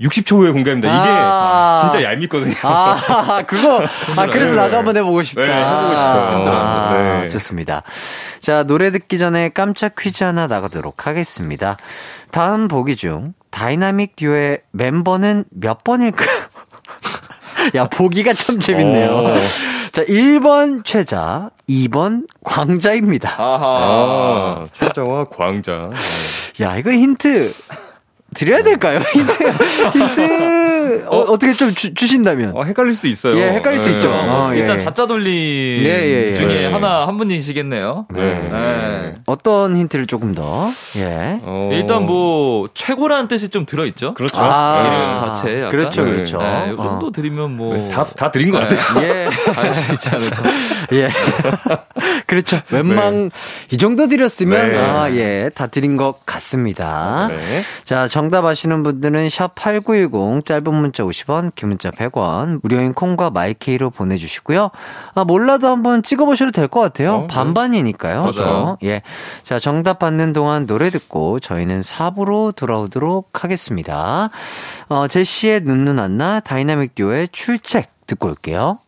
60초 0.00 0.38
후에 0.38 0.50
공개합니다. 0.50 0.88
이게 0.88 1.08
아. 1.08 1.78
진짜 1.80 2.02
얄밉거든요. 2.02 2.54
아, 2.62 3.42
그거, 3.46 3.84
아, 4.16 4.26
그래서 4.26 4.54
네. 4.54 4.60
나도 4.60 4.76
한번 4.76 4.96
해보고 4.96 5.22
싶다. 5.22 5.42
네, 5.42 5.52
해보고 5.52 5.94
싶어요. 5.94 6.50
아, 6.50 7.20
네. 7.22 7.28
좋습니다. 7.28 7.82
자, 8.40 8.64
노래 8.64 8.90
듣기 8.90 9.18
전에 9.18 9.50
깜짝 9.50 9.94
퀴즈 9.96 10.24
하나 10.24 10.46
나가도록 10.48 11.06
하겠습니다. 11.06 11.76
다음 12.32 12.66
보기 12.66 12.96
중 12.96 13.34
다이나믹 13.54 14.16
듀오의 14.16 14.58
멤버는 14.72 15.44
몇 15.50 15.84
번일까요? 15.84 16.28
야, 17.76 17.86
보기가 17.86 18.32
참 18.32 18.58
재밌네요. 18.58 19.10
오. 19.10 19.34
자, 19.92 20.04
1번 20.04 20.84
최자, 20.84 21.50
2번 21.68 22.26
광자입니다. 22.42 23.32
아하. 23.38 23.64
아, 23.64 24.66
최자와 24.72 25.26
광자. 25.26 25.88
야, 26.62 26.76
이거 26.76 26.90
힌트 26.90 27.52
드려야 28.34 28.64
될까요? 28.64 28.98
힌트, 29.14 29.44
힌트, 29.98 30.20
어, 31.06 31.20
어떻게 31.20 31.52
좀 31.52 31.74
주, 31.74 31.94
주신다면. 31.94 32.54
아, 32.56 32.62
헷갈릴 32.62 32.94
수도 32.94 33.08
있어요. 33.08 33.36
예, 33.36 33.50
헷갈릴 33.52 33.78
수 33.78 33.90
네. 33.90 33.96
있죠. 33.96 34.10
어, 34.10 34.50
예. 34.52 34.58
일단 34.58 34.78
자짜 34.78 35.06
돌림 35.06 35.32
예, 35.32 35.88
예, 35.88 36.30
예. 36.30 36.34
중에 36.34 36.46
네. 36.46 36.66
하나 36.66 37.06
한 37.06 37.16
분이시겠네요. 37.18 38.06
네. 38.14 38.48
네. 38.50 39.14
어떤 39.26 39.76
힌트를 39.76 40.06
조금 40.06 40.34
더, 40.34 40.68
예. 40.96 41.40
어, 41.42 41.70
일단 41.72 42.04
뭐 42.04 42.66
최고라는 42.74 43.28
뜻이 43.28 43.48
좀 43.48 43.66
들어 43.66 43.86
있죠. 43.86 44.14
그렇죠. 44.14 44.36
아, 44.40 44.82
이름 44.86 45.34
자체에 45.34 45.58
약간. 45.60 45.70
그렇죠, 45.70 46.04
네. 46.04 46.10
그렇죠. 46.12 46.38
네, 46.38 46.70
이 46.70 46.72
어. 46.72 46.82
정도 46.82 47.10
드리면 47.10 47.56
뭐 47.56 47.74
네, 47.74 47.90
다, 47.90 48.04
다 48.04 48.30
드린 48.30 48.50
것 48.50 48.58
같아요. 48.58 49.02
예. 49.02 49.28
알수 49.56 49.92
있지 49.94 50.08
않을까. 50.10 50.42
예. 50.92 51.08
그렇죠. 52.26 52.60
웬만, 52.70 53.30
이 53.70 53.76
정도 53.76 54.08
드렸으면, 54.08 54.72
네. 54.72 54.78
아, 54.78 55.10
예, 55.12 55.50
다 55.54 55.66
드린 55.66 55.96
것 55.96 56.24
같습니다. 56.26 57.28
네. 57.28 57.62
자, 57.84 58.08
정답 58.08 58.44
아시는 58.44 58.82
분들은 58.82 59.28
샵8910, 59.28 60.44
짧은 60.44 60.73
문자 60.74 61.02
50원, 61.04 61.54
긴 61.54 61.68
문자 61.68 61.90
100원, 61.90 62.60
무료인 62.62 62.92
콩과 62.94 63.30
마이케이로 63.30 63.90
보내주시고요. 63.90 64.70
아, 65.14 65.24
몰라도 65.24 65.68
한번 65.68 66.02
찍어보셔도 66.02 66.50
될 66.52 66.68
것 66.68 66.80
같아요. 66.80 67.14
어, 67.14 67.20
네. 67.22 67.26
반반이니까요. 67.28 68.20
맞아요. 68.22 68.32
또. 68.32 68.78
예. 68.84 69.02
자, 69.42 69.58
정답 69.58 69.98
받는 69.98 70.32
동안 70.32 70.66
노래 70.66 70.90
듣고 70.90 71.40
저희는 71.40 71.80
4부로 71.80 72.54
돌아오도록 72.54 73.44
하겠습니다. 73.44 74.30
어, 74.88 75.06
제시의 75.08 75.60
눈누난나, 75.62 76.40
다이나믹 76.40 76.94
듀오의 76.94 77.28
출첵 77.32 77.86
듣고 78.06 78.28
올게요. 78.28 78.78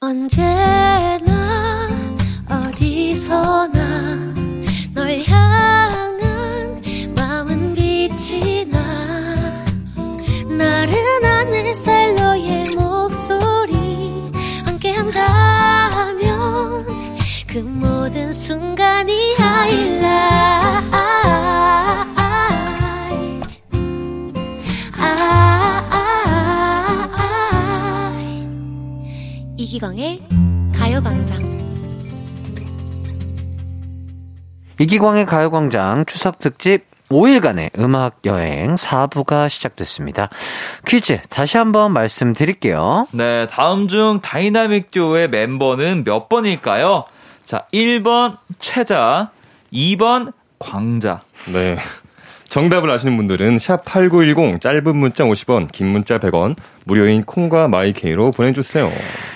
언제나 0.00 1.88
어디서나 2.48 3.75
햇살 11.76 12.14
너의 12.14 12.70
목소리 12.70 14.32
함께한다면 14.64 16.24
그 17.46 17.58
모든 17.58 18.32
순간이 18.32 19.36
이기광의 29.58 30.22
가요광장. 30.74 31.44
이기광의 34.80 35.26
가요광장 35.26 36.06
추석 36.06 36.38
특집 36.38 36.95
5일간의 37.10 37.78
음악 37.78 38.18
여행 38.24 38.74
4부가 38.74 39.48
시작됐습니다. 39.48 40.28
퀴즈 40.86 41.20
다시 41.28 41.56
한번 41.56 41.92
말씀드릴게요. 41.92 43.06
네, 43.12 43.46
다음 43.46 43.88
중 43.88 44.20
다이나믹 44.20 44.90
듀오의 44.90 45.28
멤버는 45.28 46.04
몇 46.04 46.28
번일까요? 46.28 47.04
자, 47.44 47.64
1번 47.72 48.36
최자, 48.58 49.30
2번 49.72 50.32
광자. 50.58 51.22
네. 51.52 51.78
정답을 52.56 52.90
아시는 52.90 53.18
분들은 53.18 53.58
샵 53.58 53.84
8910 53.84 54.62
짧은 54.62 54.96
문자 54.96 55.24
50원, 55.24 55.70
긴 55.70 55.88
문자 55.88 56.18
100원, 56.18 56.56
무료인 56.84 57.22
콩과 57.22 57.68
마이케이로 57.68 58.30
보내주세요. 58.30 58.90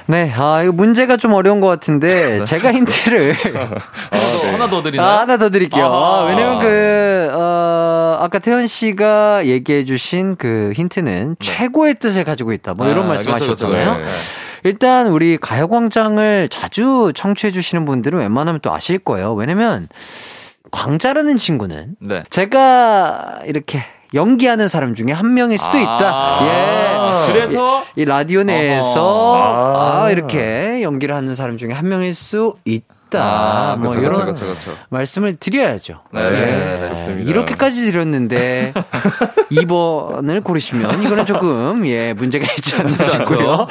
네, 0.06 0.32
아, 0.34 0.62
이거 0.62 0.72
문제가 0.72 1.18
좀 1.18 1.34
어려운 1.34 1.60
것 1.60 1.66
같은데, 1.66 2.42
제가 2.48 2.72
힌트를, 2.72 3.34
하나, 3.52 3.68
더, 3.76 4.52
하나 4.54 4.66
더 4.68 4.82
드리나요? 4.82 5.06
아, 5.06 5.20
하나 5.20 5.36
더 5.36 5.50
드릴게요. 5.50 5.84
아하. 5.84 6.24
왜냐면 6.28 6.60
그, 6.60 7.30
어, 7.34 8.16
아까 8.20 8.38
태현 8.38 8.66
씨가 8.66 9.44
얘기해주신 9.44 10.36
그 10.36 10.72
힌트는 10.74 11.36
최고의 11.40 11.96
뜻을 11.96 12.24
가지고 12.24 12.54
있다. 12.54 12.72
뭐 12.72 12.88
이런 12.88 13.04
아, 13.04 13.08
말씀 13.08 13.32
그렇죠, 13.32 13.44
그렇죠, 13.44 13.66
하셨잖아요. 13.66 13.96
그렇죠. 13.96 14.10
일단 14.64 15.08
우리 15.08 15.36
가요광장을 15.36 16.48
자주 16.50 17.12
청취해주시는 17.14 17.84
분들은 17.84 18.18
웬만하면 18.18 18.60
또 18.62 18.72
아실 18.72 18.98
거예요. 18.98 19.34
왜냐면, 19.34 19.88
광자라는 20.70 21.36
친구는 21.36 21.96
네. 22.00 22.22
제가 22.30 23.40
이렇게 23.46 23.80
연기하는 24.14 24.68
사람 24.68 24.94
중에 24.94 25.12
한 25.12 25.34
명일 25.34 25.58
수도 25.58 25.78
있다. 25.78 26.00
아, 26.02 27.26
예. 27.28 27.32
그래서 27.32 27.84
이 27.96 28.04
라디오 28.04 28.42
내에서 28.42 29.02
어허. 29.02 30.02
아, 30.04 30.10
이렇게 30.10 30.82
연기를 30.82 31.14
하는 31.14 31.34
사람 31.34 31.56
중에 31.56 31.72
한 31.72 31.88
명일 31.88 32.14
수 32.14 32.54
있다. 32.64 32.94
아, 33.18 33.76
뭐 33.76 33.90
그렇죠, 33.90 34.00
이런 34.00 34.20
그렇죠, 34.20 34.44
그렇죠. 34.44 34.76
말씀을 34.90 35.36
드려야죠. 35.36 36.00
네, 36.12 36.30
네, 36.30 36.88
좋습니다. 36.88 37.30
이렇게까지 37.30 37.90
드렸는데 37.90 38.72
2번을 39.50 40.42
고르시면 40.44 41.02
이거는 41.02 41.26
조금 41.26 41.86
예 41.86 42.12
문제가 42.12 42.44
있지 42.52 42.76
않나 42.76 43.04
싶고요. 43.04 43.66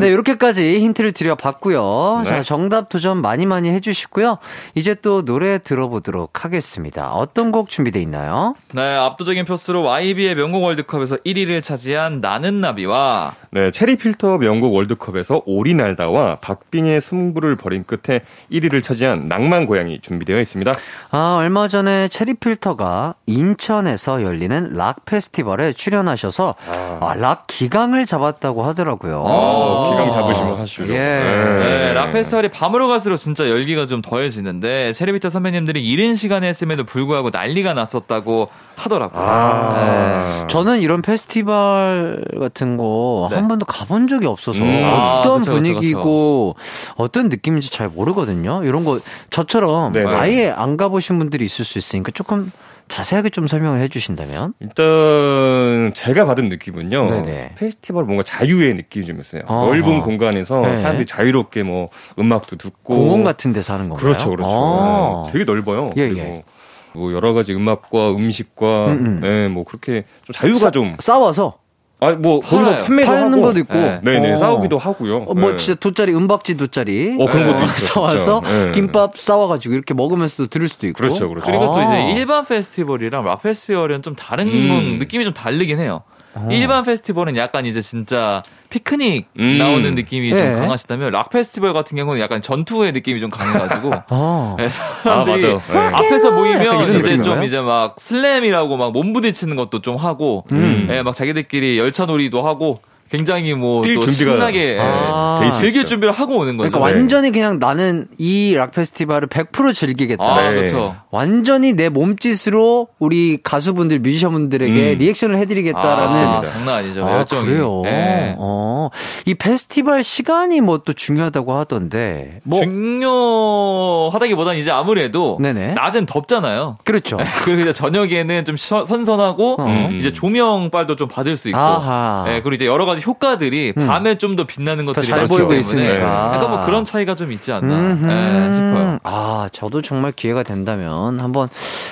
네, 0.00 0.08
이렇게까지 0.08 0.80
힌트를 0.80 1.12
드려봤고요. 1.12 2.22
네. 2.24 2.30
자, 2.30 2.42
정답 2.42 2.88
도전 2.88 3.20
많이 3.22 3.46
많이 3.46 3.70
해주시고요. 3.70 4.38
이제 4.74 4.94
또 4.94 5.24
노래 5.24 5.58
들어보도록 5.58 6.44
하겠습니다. 6.44 7.12
어떤 7.12 7.52
곡 7.52 7.68
준비돼 7.68 8.00
있나요? 8.02 8.54
네, 8.74 8.96
압도적인 8.96 9.44
표수로 9.44 9.82
YB의 9.82 10.34
명곡 10.34 10.62
월드컵에서 10.62 11.16
1위를 11.18 11.62
차지한 11.62 12.20
나는 12.20 12.60
나비와 12.60 13.34
네, 13.52 13.70
체리 13.70 13.96
필터 13.96 14.38
명곡 14.38 14.74
월드컵에서 14.74 15.42
오리 15.46 15.74
날다와 15.74 16.36
박빙의 16.36 17.00
승부를 17.00 17.56
벌인 17.56 17.84
끝에 17.84 18.20
1위를 18.52 18.79
차지한 18.82 19.26
낭만 19.26 19.66
고양이 19.66 20.00
준비되어 20.00 20.40
있습니다. 20.40 20.72
아, 21.10 21.36
얼마 21.38 21.68
전에 21.68 22.08
체리 22.08 22.34
필터가 22.34 23.14
인천에서 23.26 24.22
열리는 24.22 24.72
락 24.74 25.04
페스티벌에 25.04 25.72
출연하셔서 25.72 26.54
아, 27.00 27.14
락 27.16 27.46
기강을 27.46 28.06
잡았다고 28.06 28.62
하더라고요. 28.62 29.22
어, 29.24 29.90
기강 29.90 30.10
잡으시면 30.10 30.58
하시죠. 30.58 30.92
예. 30.92 30.98
네, 30.98 31.92
락 31.94 32.12
페스티벌이 32.12 32.50
밤으로 32.50 32.88
갈수록 32.88 33.16
진짜 33.16 33.48
열기가 33.48 33.86
좀 33.86 34.02
더해지는데 34.02 34.92
체리비터 34.92 35.28
선배님들이 35.30 35.84
이른 35.84 36.14
시간에 36.14 36.48
했음에도 36.48 36.84
불구하고 36.84 37.30
난리가 37.30 37.74
났었다고 37.74 38.48
하더라고요. 38.76 39.22
아, 39.22 40.46
저는 40.48 40.80
이런 40.80 41.02
페스티벌 41.02 42.24
같은 42.38 42.76
거한 42.76 43.42
네. 43.42 43.48
번도 43.48 43.66
가본 43.66 44.08
적이 44.08 44.26
없어서 44.26 44.62
음. 44.62 44.82
아, 44.84 45.20
어떤 45.20 45.40
그쵸, 45.40 45.52
그쵸, 45.52 45.62
분위기고 45.62 46.56
어떤 46.96 47.28
느낌인지 47.28 47.70
잘 47.70 47.88
모르거든요. 47.88 48.60
이런 48.70 48.84
거 48.84 49.00
저처럼 49.30 49.92
네네. 49.92 50.14
아예 50.14 50.48
안 50.48 50.76
가보신 50.76 51.18
분들이 51.18 51.44
있을 51.44 51.64
수 51.64 51.76
있으니까 51.78 52.12
조금 52.12 52.50
자세하게 52.88 53.30
좀 53.30 53.46
설명을 53.46 53.80
해주신다면. 53.82 54.54
일단 54.58 55.92
제가 55.94 56.24
받은 56.24 56.48
느낌은요. 56.48 57.10
네네. 57.10 57.52
페스티벌 57.56 58.04
뭔가 58.04 58.22
자유의 58.24 58.74
느낌이 58.74 59.06
좀 59.06 59.20
있어요. 59.20 59.42
어허. 59.46 59.66
넓은 59.66 60.00
공간에서 60.00 60.60
네. 60.60 60.76
사람들이 60.76 61.06
자유롭게 61.06 61.62
뭐 61.62 61.90
음악도 62.18 62.56
듣고 62.56 62.94
공원 62.96 63.22
같은 63.22 63.52
데서 63.52 63.74
하는 63.74 63.88
건가요? 63.88 64.02
그렇죠, 64.02 64.30
그렇죠. 64.30 64.50
아. 64.50 65.22
네, 65.26 65.32
되게 65.32 65.44
넓어요. 65.44 65.92
예, 65.96 66.08
그리고 66.08 66.20
예. 66.20 66.44
뭐 66.92 67.12
여러 67.12 67.32
가지 67.32 67.54
음악과 67.54 68.10
음식과 68.10 68.86
음, 68.88 68.92
음. 68.92 69.20
네, 69.22 69.48
뭐 69.48 69.62
그렇게 69.64 70.04
좀 70.24 70.34
자유가 70.34 70.72
좀 70.72 70.96
싸워서 70.98 71.58
아니 72.00 72.16
뭐 72.16 72.40
거기서 72.40 72.70
팔아요. 72.70 72.84
판매도 72.84 73.10
파는 73.10 73.32
하고 73.34 73.42
것도 73.42 73.58
있고. 73.60 73.74
네. 73.74 74.00
네네 74.02 74.32
어. 74.32 74.36
싸우기도 74.38 74.78
하고요. 74.78 75.16
어, 75.28 75.34
뭐 75.34 75.50
네. 75.50 75.56
진짜 75.56 75.78
돗자리 75.78 76.14
은박지 76.14 76.56
돗자리 76.56 77.16
어, 77.20 77.26
그런 77.26 77.46
것도 77.46 77.58
어, 77.58 77.66
있죠, 77.66 77.74
진짜. 77.76 77.92
사와서 77.94 78.40
네. 78.44 78.72
김밥 78.72 79.18
싸와가지고 79.18 79.74
이렇게 79.74 79.92
먹으면서도 79.94 80.48
들을 80.48 80.68
수도 80.68 80.86
있고 80.86 80.96
그렇죠, 80.98 81.28
그렇죠. 81.28 81.46
그리고 81.46 81.66
또 81.66 81.76
아. 81.76 81.84
이제 81.84 82.18
일반 82.18 82.44
페스티벌이랑 82.44 83.24
락 83.24 83.42
페스티벌은 83.42 84.02
좀 84.02 84.14
다른 84.16 84.48
음. 84.48 84.96
느낌이 84.98 85.24
좀 85.24 85.34
다르긴 85.34 85.78
해요. 85.78 86.02
일반 86.50 86.84
페스티벌은 86.84 87.36
약간 87.36 87.66
이제 87.66 87.80
진짜 87.80 88.42
피크닉 88.70 89.28
음. 89.38 89.58
나오는 89.58 89.94
느낌이 89.94 90.30
네. 90.30 90.52
좀 90.52 90.60
강하시다면 90.60 91.10
락 91.10 91.30
페스티벌 91.30 91.72
같은 91.72 91.96
경우는 91.96 92.20
약간 92.20 92.40
전투의 92.40 92.92
느낌이 92.92 93.20
좀 93.20 93.30
강해가지고 93.30 93.92
아. 94.08 94.54
네, 94.56 94.68
사람들이 94.68 95.46
아, 95.46 95.54
맞아. 95.54 95.72
네. 95.72 95.78
앞에서 95.78 96.28
약간 96.28 96.40
모이면 96.40 96.80
이제 96.82 96.92
좀 96.92 97.02
느낌인가요? 97.02 97.42
이제 97.44 97.60
막 97.60 97.96
슬램이라고 97.98 98.76
막 98.76 98.92
몸부딪히는 98.92 99.56
것도 99.56 99.82
좀 99.82 99.96
하고, 99.96 100.44
음. 100.52 100.88
예, 100.90 101.02
막 101.02 101.14
자기들끼리 101.14 101.78
열차 101.78 102.06
놀이도 102.06 102.42
하고 102.42 102.80
굉장히 103.10 103.54
뭐뛸또 103.54 104.02
준비가 104.02 104.32
신나게 104.36 104.74
예, 104.74 104.78
아. 104.80 105.38
돼 105.40 105.48
있으시죠. 105.48 105.60
즐길 105.66 105.84
준비를 105.84 106.12
하고 106.12 106.36
오는 106.38 106.56
거죠. 106.56 106.70
그러니까 106.70 106.78
완전히 106.78 107.32
그냥 107.32 107.58
나는 107.58 108.06
이 108.18 108.54
락 108.56 108.72
페스티벌을 108.72 109.28
100% 109.28 109.74
즐기겠다. 109.74 110.22
아, 110.24 110.42
네. 110.50 110.54
그렇죠. 110.56 110.96
완전히 111.10 111.72
내 111.72 111.88
몸짓으로 111.88 112.88
우리 112.98 113.38
가수분들, 113.42 113.98
뮤지션분들에게 114.00 114.92
음. 114.92 114.98
리액션을 114.98 115.36
해드리겠다라는. 115.38 116.26
아, 116.26 116.42
장난 116.44 116.74
아니죠. 116.76 117.04
아, 117.04 117.18
열정이. 117.18 117.46
그래요. 117.46 117.82
예. 117.86 118.34
어, 118.38 118.90
이 119.26 119.34
페스티벌 119.34 120.02
시간이 120.04 120.60
뭐 120.60 120.78
또 120.84 120.92
중요하다고 120.94 121.52
하던데. 121.54 122.40
뭐, 122.44 122.60
중요하다기보다는 122.62 124.58
이제 124.60 124.70
아무래도 124.70 125.38
네네. 125.40 125.74
낮엔 125.74 126.06
덥잖아요. 126.06 126.78
그렇죠. 126.84 127.18
그리고 127.44 127.62
이제 127.62 127.72
저녁에는 127.72 128.44
좀 128.44 128.56
시- 128.56 128.68
선선하고 128.68 129.56
어. 129.58 129.90
이제 129.98 130.10
조명빨도 130.12 130.96
좀 130.96 131.08
받을 131.08 131.36
수 131.36 131.48
있고, 131.48 131.58
아하. 131.58 132.24
예, 132.28 132.32
그리고 132.40 132.54
이제 132.54 132.66
여러 132.66 132.84
가지 132.86 132.99
효과들이 133.00 133.74
음. 133.76 133.86
밤에 133.86 134.16
좀 134.18 134.36
더 134.36 134.44
빛나는 134.44 134.84
것들이 134.86 135.06
잘 135.06 135.20
보이고 135.26 135.36
때문에 135.48 135.58
있으니까. 135.60 136.32
약간 136.34 136.50
뭐 136.50 136.60
그런 136.64 136.84
차이가 136.84 137.14
좀 137.16 137.32
있지 137.32 137.52
않나. 137.52 137.90
예, 137.90 138.54
싶어요. 138.54 138.98
아, 139.02 139.48
저도 139.52 139.82
정말 139.82 140.12
기회가 140.12 140.42
된다면 140.44 141.18
한번 141.20 141.48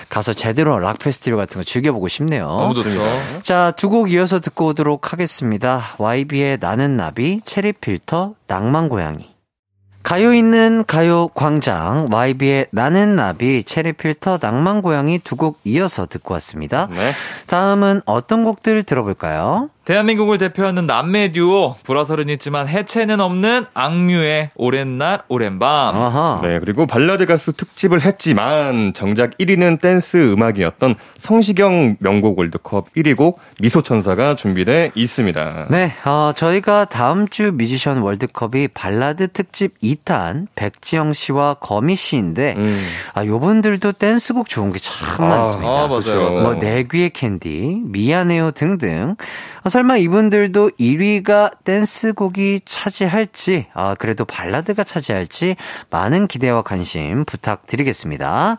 가서 0.08 0.32
제대로 0.34 0.78
락 0.78 0.98
페스티벌 1.00 1.38
같은 1.38 1.58
거 1.60 1.64
즐겨보고 1.64 2.06
싶네요. 2.08 2.46
너무 2.46 2.74
좋죠. 2.74 2.88
자, 3.42 3.72
두 3.76 3.88
곡 3.88 4.12
이어서 4.12 4.38
듣고 4.40 4.66
오도록 4.68 5.12
하겠습니다. 5.12 5.82
YB의 5.98 6.58
나는 6.60 6.96
나비, 6.96 7.40
체리 7.44 7.72
필터, 7.72 8.34
낭만 8.46 8.88
고양이. 8.88 9.28
가요 10.04 10.32
있는 10.32 10.84
가요 10.86 11.28
광장, 11.34 12.06
YB의 12.10 12.68
나는 12.70 13.16
나비, 13.16 13.62
체리 13.64 13.92
필터, 13.92 14.38
낭만 14.40 14.80
고양이 14.80 15.18
두 15.18 15.36
곡 15.36 15.58
이어서 15.64 16.06
듣고 16.06 16.34
왔습니다. 16.34 16.88
네. 16.90 17.10
다음은 17.46 18.02
어떤 18.06 18.44
곡들 18.44 18.84
들어볼까요? 18.84 19.68
대한민국을 19.88 20.36
대표하는 20.36 20.84
남매 20.84 21.32
듀오 21.32 21.76
불화설은 21.82 22.28
있지만 22.28 22.68
해체는 22.68 23.20
없는 23.20 23.64
악뮤의 23.72 24.50
오랜 24.54 24.98
날 24.98 25.22
오랜 25.28 25.58
밤. 25.58 25.96
아하. 25.96 26.40
네, 26.42 26.58
그리고 26.58 26.86
발라드 26.86 27.24
가수 27.24 27.54
특집을 27.54 28.02
했지만 28.02 28.92
정작 28.92 29.38
1위는 29.38 29.80
댄스 29.80 30.34
음악이었던 30.34 30.94
성시경 31.16 31.96
명곡 32.00 32.38
월드컵 32.38 32.92
1위 32.94 33.16
곡 33.16 33.40
미소천사가 33.60 34.34
준비돼 34.36 34.90
있습니다. 34.94 35.68
네, 35.70 35.90
어, 36.04 36.32
저희가 36.36 36.84
다음 36.84 37.26
주 37.26 37.52
뮤지션 37.52 38.02
월드컵이 38.02 38.68
발라드 38.74 39.28
특집 39.28 39.80
2탄 39.80 40.48
백지영 40.54 41.14
씨와 41.14 41.54
거미 41.54 41.96
씨인데, 41.96 42.56
음. 42.58 42.78
아, 43.14 43.24
요분들도 43.24 43.92
댄스곡 43.92 44.50
좋은 44.50 44.70
게 44.70 44.92
참 44.92 45.24
아, 45.24 45.28
많습니다. 45.28 45.70
아, 45.70 45.86
맞아요. 45.86 46.30
맞아요. 46.30 46.42
뭐, 46.42 46.58
내 46.58 46.82
귀에 46.82 47.08
캔디, 47.08 47.84
미안해요 47.86 48.50
등등. 48.50 49.16
아, 49.68 49.70
설마 49.70 49.98
이분들도 49.98 50.70
1위가 50.80 51.62
댄스곡이 51.62 52.60
차지할지, 52.64 53.66
아, 53.74 53.94
그래도 53.96 54.24
발라드가 54.24 54.82
차지할지 54.82 55.56
많은 55.90 56.26
기대와 56.26 56.62
관심 56.62 57.26
부탁드리겠습니다. 57.26 58.56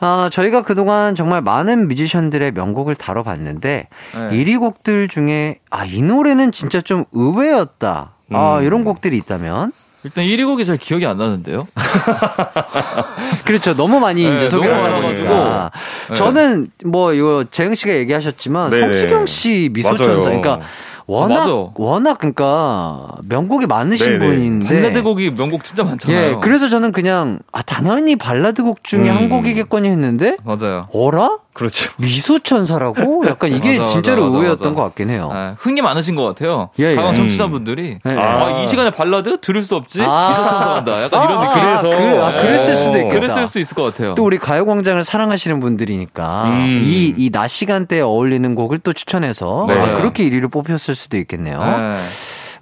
아, 0.00 0.28
저희가 0.30 0.60
그동안 0.60 1.14
정말 1.14 1.40
많은 1.40 1.88
뮤지션들의 1.88 2.52
명곡을 2.52 2.96
다뤄봤는데, 2.96 3.88
네. 4.14 4.30
1위 4.30 4.60
곡들 4.60 5.08
중에, 5.08 5.58
아, 5.70 5.86
이 5.86 6.02
노래는 6.02 6.52
진짜 6.52 6.82
좀 6.82 7.06
의외였다. 7.12 8.12
아, 8.34 8.58
음. 8.58 8.64
이런 8.64 8.84
곡들이 8.84 9.16
있다면? 9.16 9.72
일단 10.04 10.24
1위 10.24 10.44
곡이 10.44 10.64
잘 10.64 10.76
기억이 10.76 11.06
안 11.06 11.18
나는데요. 11.18 11.66
그렇죠. 13.44 13.74
너무 13.74 14.00
많이 14.00 14.24
네, 14.24 14.36
이제 14.36 14.48
소개를 14.48 14.74
하다. 14.74 15.00
보니까. 15.00 15.70
네. 16.08 16.14
저는 16.14 16.68
뭐 16.84 17.12
이거 17.12 17.44
재영 17.50 17.74
씨가 17.74 17.92
얘기하셨지만 17.94 18.70
네. 18.70 18.80
성시경 18.80 19.26
씨 19.26 19.70
미소천사. 19.72 20.22
그러니까 20.30 20.60
워낙 21.06 21.40
맞아. 21.40 21.52
워낙 21.74 22.18
그러니까 22.18 23.08
명곡이 23.28 23.66
많으신 23.66 24.18
네네. 24.18 24.26
분인데 24.26 24.66
발라드 24.66 25.02
곡이 25.02 25.34
명곡 25.34 25.64
진짜 25.64 25.84
많잖아요. 25.84 26.30
예, 26.30 26.36
그래서 26.40 26.68
저는 26.68 26.92
그냥 26.92 27.38
아 27.52 27.62
당연히 27.62 28.16
발라드 28.16 28.62
곡 28.62 28.84
중에 28.84 29.10
음. 29.10 29.16
한 29.16 29.28
곡이겠거니 29.28 29.88
했는데 29.88 30.36
맞아요. 30.44 30.88
어라? 30.92 31.38
그렇죠. 31.52 31.92
미소천사라고? 32.00 33.24
약간 33.26 33.52
이게 33.52 33.78
맞아, 33.78 33.92
진짜로 33.92 34.24
맞아, 34.26 34.36
의외였던 34.36 34.68
맞아. 34.68 34.74
것 34.74 34.82
같긴 34.84 35.10
해요. 35.10 35.30
예, 35.34 35.54
흥이 35.58 35.82
많으신 35.82 36.16
것 36.16 36.24
같아요. 36.24 36.70
예, 36.78 36.92
예. 36.92 36.94
강한 36.94 37.12
음. 37.12 37.14
청취자분들이 37.16 37.98
네. 38.02 38.16
아, 38.16 38.62
이 38.62 38.68
시간에 38.68 38.90
발라드 38.90 39.40
들을 39.40 39.60
수 39.62 39.76
없지 39.76 40.02
아. 40.02 40.28
미소천사한다. 40.30 41.02
약간 41.04 41.20
아, 41.20 41.24
이런 41.24 41.38
아, 41.38 41.48
느낌. 41.48 41.62
아, 41.62 41.80
그래, 41.82 42.18
아, 42.18 42.40
그 42.40 42.46
랬을 42.46 42.76
수도 42.76 42.96
있겠다. 42.98 43.14
그랬을 43.14 43.46
수 43.48 43.58
있을 43.60 43.74
것 43.74 43.82
같아요. 43.82 44.14
또 44.14 44.24
우리 44.24 44.38
가요광장을 44.38 45.02
사랑하시는 45.04 45.60
분들이니까 45.60 46.44
음. 46.44 46.80
이 46.82 47.14
이 47.18 47.30
낮 47.30 47.48
시간대에 47.48 48.00
어울리는 48.00 48.54
곡을 48.54 48.78
또 48.78 48.92
추천해서 48.92 49.66
네. 49.68 49.78
아, 49.78 49.94
그렇게 49.94 50.24
1위를 50.28 50.50
뽑혔을 50.50 50.94
수도 50.94 51.16
있겠네요. 51.18 51.60
예. 51.60 51.96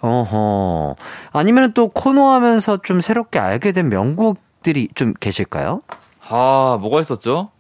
어허. 0.01 0.97
아니면 1.32 1.72
또 1.74 1.88
코너 1.88 2.30
하면서 2.32 2.76
좀 2.78 3.01
새롭게 3.01 3.38
알게 3.38 3.72
된 3.72 3.88
명곡들이 3.88 4.88
좀 4.95 5.12
계실까요? 5.20 5.82
아 6.28 6.78
뭐가 6.80 7.01
있었죠? 7.01 7.51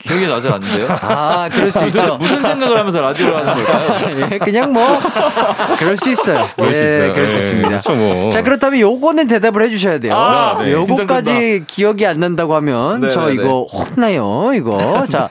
기억이 0.00 0.26
나질 0.28 0.52
않는데요. 0.52 0.86
아, 1.02 1.48
그럴 1.50 1.70
수 1.70 1.80
도대체 1.80 1.98
있죠. 1.98 2.16
무슨 2.18 2.40
생각을 2.42 2.78
하면서 2.78 3.00
라디오를 3.00 3.36
하는 3.36 3.64
걸까요? 3.64 4.28
예, 4.32 4.38
그냥 4.38 4.72
뭐 4.72 5.00
그럴 5.78 5.96
수 5.96 6.10
있어요. 6.10 6.46
그럴 6.56 6.74
수 6.74 6.82
예, 6.82 6.96
있어요. 6.96 7.12
그럴 7.14 7.28
수 7.28 7.34
예, 7.34 7.38
있습니다. 7.40 7.68
그렇죠, 7.68 7.94
뭐. 7.94 8.30
자, 8.30 8.42
그렇다면 8.42 8.80
요거는 8.80 9.28
대답을 9.28 9.62
해주셔야 9.62 9.98
돼요. 9.98 10.14
아, 10.14 10.62
네. 10.62 10.72
요거까지 10.72 11.64
기억이 11.66 12.06
안 12.06 12.20
난다고 12.20 12.54
하면 12.54 13.00
네, 13.00 13.10
저 13.10 13.26
네, 13.26 13.34
이거 13.34 13.62
혼나요, 13.64 14.52
이거. 14.54 15.06
자, 15.10 15.28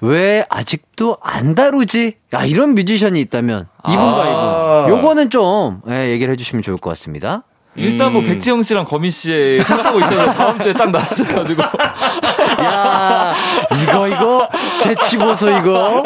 왜 0.00 0.44
아직도 0.48 1.16
안 1.22 1.54
다루지? 1.54 2.16
아, 2.32 2.44
이런 2.44 2.74
뮤지션이 2.74 3.20
있다면 3.22 3.68
이분과 3.88 4.22
아. 4.24 4.84
이분. 4.88 4.98
요거는 4.98 5.30
좀 5.30 5.80
예, 5.88 6.10
얘기를 6.10 6.32
해주시면 6.32 6.62
좋을 6.62 6.76
것 6.76 6.90
같습니다. 6.90 7.44
일단 7.74 8.12
뭐 8.12 8.20
음. 8.20 8.26
백지영 8.26 8.62
씨랑 8.62 8.84
거미 8.84 9.10
씨 9.10 9.60
생각하고 9.62 10.00
있어서 10.00 10.32
다음 10.32 10.58
주에 10.58 10.72
딱 10.74 10.90
나와줘가지고 10.90 11.62
야, 12.62 13.34
이거, 13.82 14.08
이거, 14.08 14.48
재치 14.82 15.16
보소, 15.16 15.48
이거. 15.50 16.02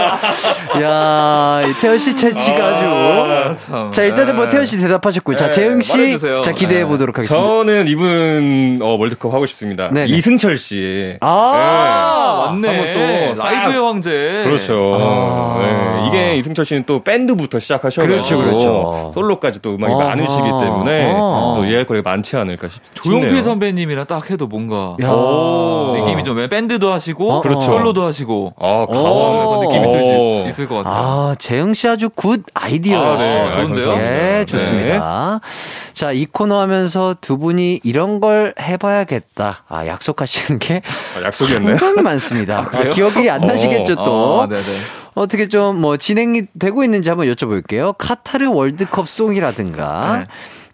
야, 0.83 1.63
이 1.67 1.73
태연 1.81 1.99
씨 1.99 2.15
재치가 2.15 2.67
아주. 2.67 3.57
참. 3.65 3.91
자, 3.93 4.03
일단은 4.03 4.37
뭐 4.37 4.45
예. 4.45 4.49
태연 4.49 4.67
씨 4.67 4.79
대답하셨고요. 4.79 5.37
자, 5.37 5.47
네, 5.47 5.53
재영 5.53 5.81
씨. 5.81 5.97
말해주세요. 5.97 6.43
자, 6.43 6.53
기대해 6.53 6.81
네. 6.83 6.87
보도록 6.87 7.17
하겠습니다. 7.19 7.47
저는 7.47 7.89
이분 7.89 8.79
어, 8.83 8.97
월드컵 8.99 9.33
하고 9.33 9.47
싶습니다. 9.47 9.89
네네. 9.91 10.07
이승철 10.07 10.59
씨. 10.59 11.17
아, 11.21 12.47
맞네. 12.51 12.69
한번 12.69 12.93
또 13.29 13.35
싹- 13.35 13.51
라이브의 13.53 13.83
황제. 13.83 14.43
그렇죠. 14.45 14.99
아. 15.01 15.59
네, 15.61 16.09
이게 16.09 16.37
이승철 16.37 16.65
씨는 16.65 16.85
또 16.87 17.03
밴드부터 17.03 17.59
시작하셔서 17.59 18.07
그렇죠, 18.07 18.39
그렇죠. 18.39 19.11
솔로까지 19.15 19.63
또 19.63 19.75
음악이 19.75 19.93
어허. 19.95 20.05
많으시기 20.05 20.43
때문에 20.43 21.13
어. 21.17 21.55
또 21.57 21.65
이해할 21.65 21.87
거리가 21.87 22.09
많지 22.09 22.37
않을까 22.37 22.69
싶, 22.69 22.83
조용필. 22.95 23.43
선배님이랑 23.43 24.07
딱 24.07 24.31
해도 24.31 24.47
뭔가. 24.47 24.97
느낌이 24.99 26.25
좀 26.25 26.37
밴드도 26.49 26.93
하시고 26.93 27.33
어, 27.33 27.41
그렇죠. 27.41 27.61
솔로도 27.63 28.05
하시고 28.05 28.53
아, 28.67 28.83
오. 28.83 28.87
가왕 28.87 29.61
느낌이 29.69 29.89
있을, 29.89 30.01
오. 30.01 30.43
수- 30.43 30.49
있을 30.49 30.69
것 30.69 30.77
같아요. 30.77 30.95
아, 30.95 31.35
재영 31.39 31.75
씨 31.75 31.89
아주 31.89 32.09
good 32.11 32.43
아이디어였어요. 32.55 33.43
아, 33.43 33.51
네. 33.51 33.57
좋은데요? 33.57 33.93
예, 33.99 34.45
좋습니다. 34.49 35.41
자, 35.93 36.13
이 36.13 36.27
코너 36.27 36.61
하면서 36.61 37.15
두 37.21 37.39
분이 37.39 37.81
이런 37.85 38.21
걸 38.21 38.55
해봐야겠다. 38.61 39.65
아, 39.69 39.87
약속하시는 39.87 40.59
게 40.59 40.83
아, 41.19 41.23
약속이었나요? 41.25 41.77
상당히 41.79 42.03
많습니다. 42.03 42.69
아, 42.73 42.85
기억이 42.91 43.29
안 43.31 43.41
나시겠죠, 43.47 43.95
또. 43.97 44.41
어, 44.41 44.47
네네. 44.47 44.63
어떻게 45.15 45.49
좀 45.49 45.77
뭐 45.81 45.97
진행이 45.97 46.43
되고 46.59 46.85
있는지 46.85 47.09
한번 47.09 47.27
여쭤볼게요. 47.33 47.95
카타르 47.97 48.49
월드컵 48.51 49.09
song이라든가 49.09 50.19
네. 50.19 50.27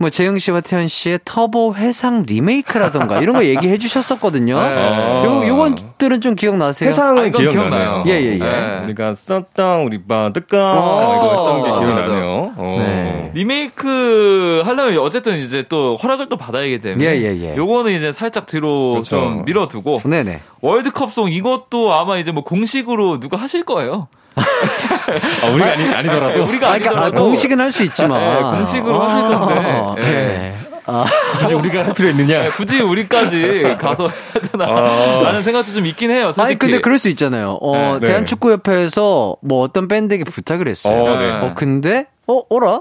뭐 0.02 0.10
재영 0.10 0.36
씨와 0.36 0.62
태현 0.62 0.88
씨의 0.88 1.20
터보 1.24 1.76
회상 1.76 2.24
리메이크라든가 2.26 3.20
이런 3.20 3.36
거 3.36 3.44
얘기해 3.44 3.78
주셨었거든요. 3.78 4.58
네. 4.68 5.24
요 5.24 5.46
요건들은 5.46 6.20
좀 6.20 6.34
기억나세요? 6.34 6.90
세상은 6.90 7.26
아, 7.26 7.28
기억나요. 7.28 7.52
기억나요. 7.52 8.02
예, 8.08 8.10
예, 8.20 8.32
예. 8.32 8.38
네. 8.38 8.80
우리가 8.84 9.14
썼던 9.14 9.82
우리 9.82 10.02
바드가 10.02 10.74
어, 10.76 11.14
이거 11.14 11.62
했던 11.62 11.62
게 11.62 11.84
기억나네요. 11.84 12.52
어. 12.56 12.76
네. 12.80 13.30
리메이크 13.34 14.62
하려면 14.64 14.98
어쨌든 14.98 15.38
이제 15.38 15.66
또 15.68 15.94
허락을 15.94 16.28
또 16.28 16.36
받아야 16.36 16.64
하기 16.64 16.80
때문에 16.80 17.04
예, 17.04 17.22
예, 17.22 17.40
예. 17.40 17.56
요거는 17.56 17.92
이제 17.92 18.12
살짝 18.12 18.46
뒤로 18.46 18.94
그렇죠. 18.94 19.10
좀 19.10 19.44
밀어두고 19.44 20.02
네네. 20.04 20.40
월드컵송 20.62 21.30
이것도 21.30 21.94
아마 21.94 22.18
이제 22.18 22.32
뭐 22.32 22.42
공식으로 22.42 23.20
누가 23.20 23.36
하실 23.36 23.62
거예요. 23.62 24.08
아, 24.36 25.46
우리가 25.48 25.70
아니, 25.72 25.88
아니더라도 25.94 26.44
우리가 26.44 26.68
아, 26.68 26.78
그러니까 26.78 26.90
아, 26.90 27.04
아니더라도 27.04 27.24
공식은 27.24 27.60
할 27.60 27.72
수 27.72 27.82
있지만 27.84 28.20
네, 28.20 28.42
공식으로 28.58 29.00
하실 29.02 29.22
건데. 29.38 29.94
예. 29.98 30.02
네. 30.02 30.54
아, 30.84 31.04
굳이 31.38 31.54
우리가 31.54 31.86
할 31.86 31.94
필요 31.94 32.08
있느냐? 32.10 32.42
네, 32.42 32.48
굳이 32.50 32.80
우리까지 32.80 33.76
가서 33.80 34.08
해야 34.08 34.42
되나 34.50 34.64
아. 34.64 35.22
라는 35.22 35.40
생각도 35.42 35.72
좀 35.72 35.86
있긴 35.86 36.10
해요. 36.10 36.26
솔직히. 36.32 36.42
아니 36.42 36.58
근데 36.58 36.80
그럴 36.80 36.98
수 36.98 37.08
있잖아요. 37.08 37.58
어 37.62 37.98
네. 38.00 38.08
대한축구협회에서 38.08 39.36
뭐 39.42 39.62
어떤 39.62 39.88
밴드에게 39.88 40.24
부탁을 40.24 40.68
했어요. 40.68 41.02
어, 41.02 41.16
네. 41.18 41.30
어 41.30 41.54
근데 41.54 42.06
어 42.26 42.40
어라 42.50 42.80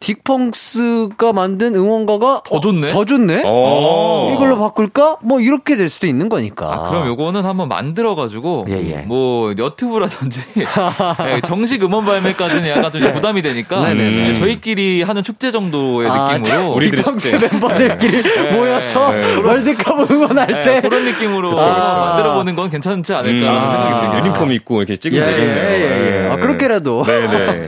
딕펑스가 0.00 1.34
만든 1.34 1.74
응원가가 1.74 2.42
더 2.44 2.60
좋네? 2.60 2.88
더 2.88 3.04
좋네? 3.04 3.42
어. 3.44 4.32
이걸로 4.34 4.58
바꿀까? 4.58 5.18
뭐 5.22 5.40
이렇게 5.40 5.76
될 5.76 5.88
수도 5.88 6.06
있는 6.06 6.28
거니까. 6.28 6.72
아, 6.72 6.90
그럼 6.90 7.06
요거는 7.08 7.44
한번 7.44 7.68
만들어 7.68 8.14
가지고 8.14 8.66
예, 8.68 8.74
예. 8.74 8.96
뭐 8.98 9.54
너튜브라든지 9.54 10.40
예, 10.58 11.40
정식 11.44 11.82
음원 11.82 12.04
발매까지는 12.04 12.68
약간 12.68 12.92
좀 12.92 13.00
이제 13.00 13.12
부담이 13.12 13.42
되니까 13.42 13.82
네네네. 13.82 14.28
예, 14.28 14.34
저희끼리 14.34 15.02
하는 15.02 15.22
축제 15.22 15.50
정도의 15.50 16.08
아, 16.08 16.36
느낌으로 16.36 16.76
딕펑스 16.76 17.04
축제. 17.20 17.38
멤버들끼리 17.48 18.52
모여서 18.52 19.12
네. 19.12 19.34
월드컵 19.36 20.10
응원할 20.10 20.48
예, 20.50 20.62
때 20.62 20.80
그런 20.80 21.04
느낌으로 21.04 21.50
그쵸, 21.50 21.60
그쵸. 21.60 21.74
만들어 21.74 22.34
보는 22.34 22.54
건 22.54 22.70
괜찮지 22.70 23.14
않을까라는 23.14 23.60
음. 23.62 23.70
생각이 23.70 23.94
아. 23.94 24.00
들긴 24.10 24.26
유니폼 24.26 24.52
입고 24.52 24.78
이렇게 24.78 24.92
예, 24.92 24.96
찍으면 24.96 25.28
예, 25.28 25.32
되겠네요. 25.36 25.64
예, 25.64 26.24
예. 26.24 26.28
아, 26.28 26.36
그렇게라도. 26.36 27.04
네네. 27.04 27.66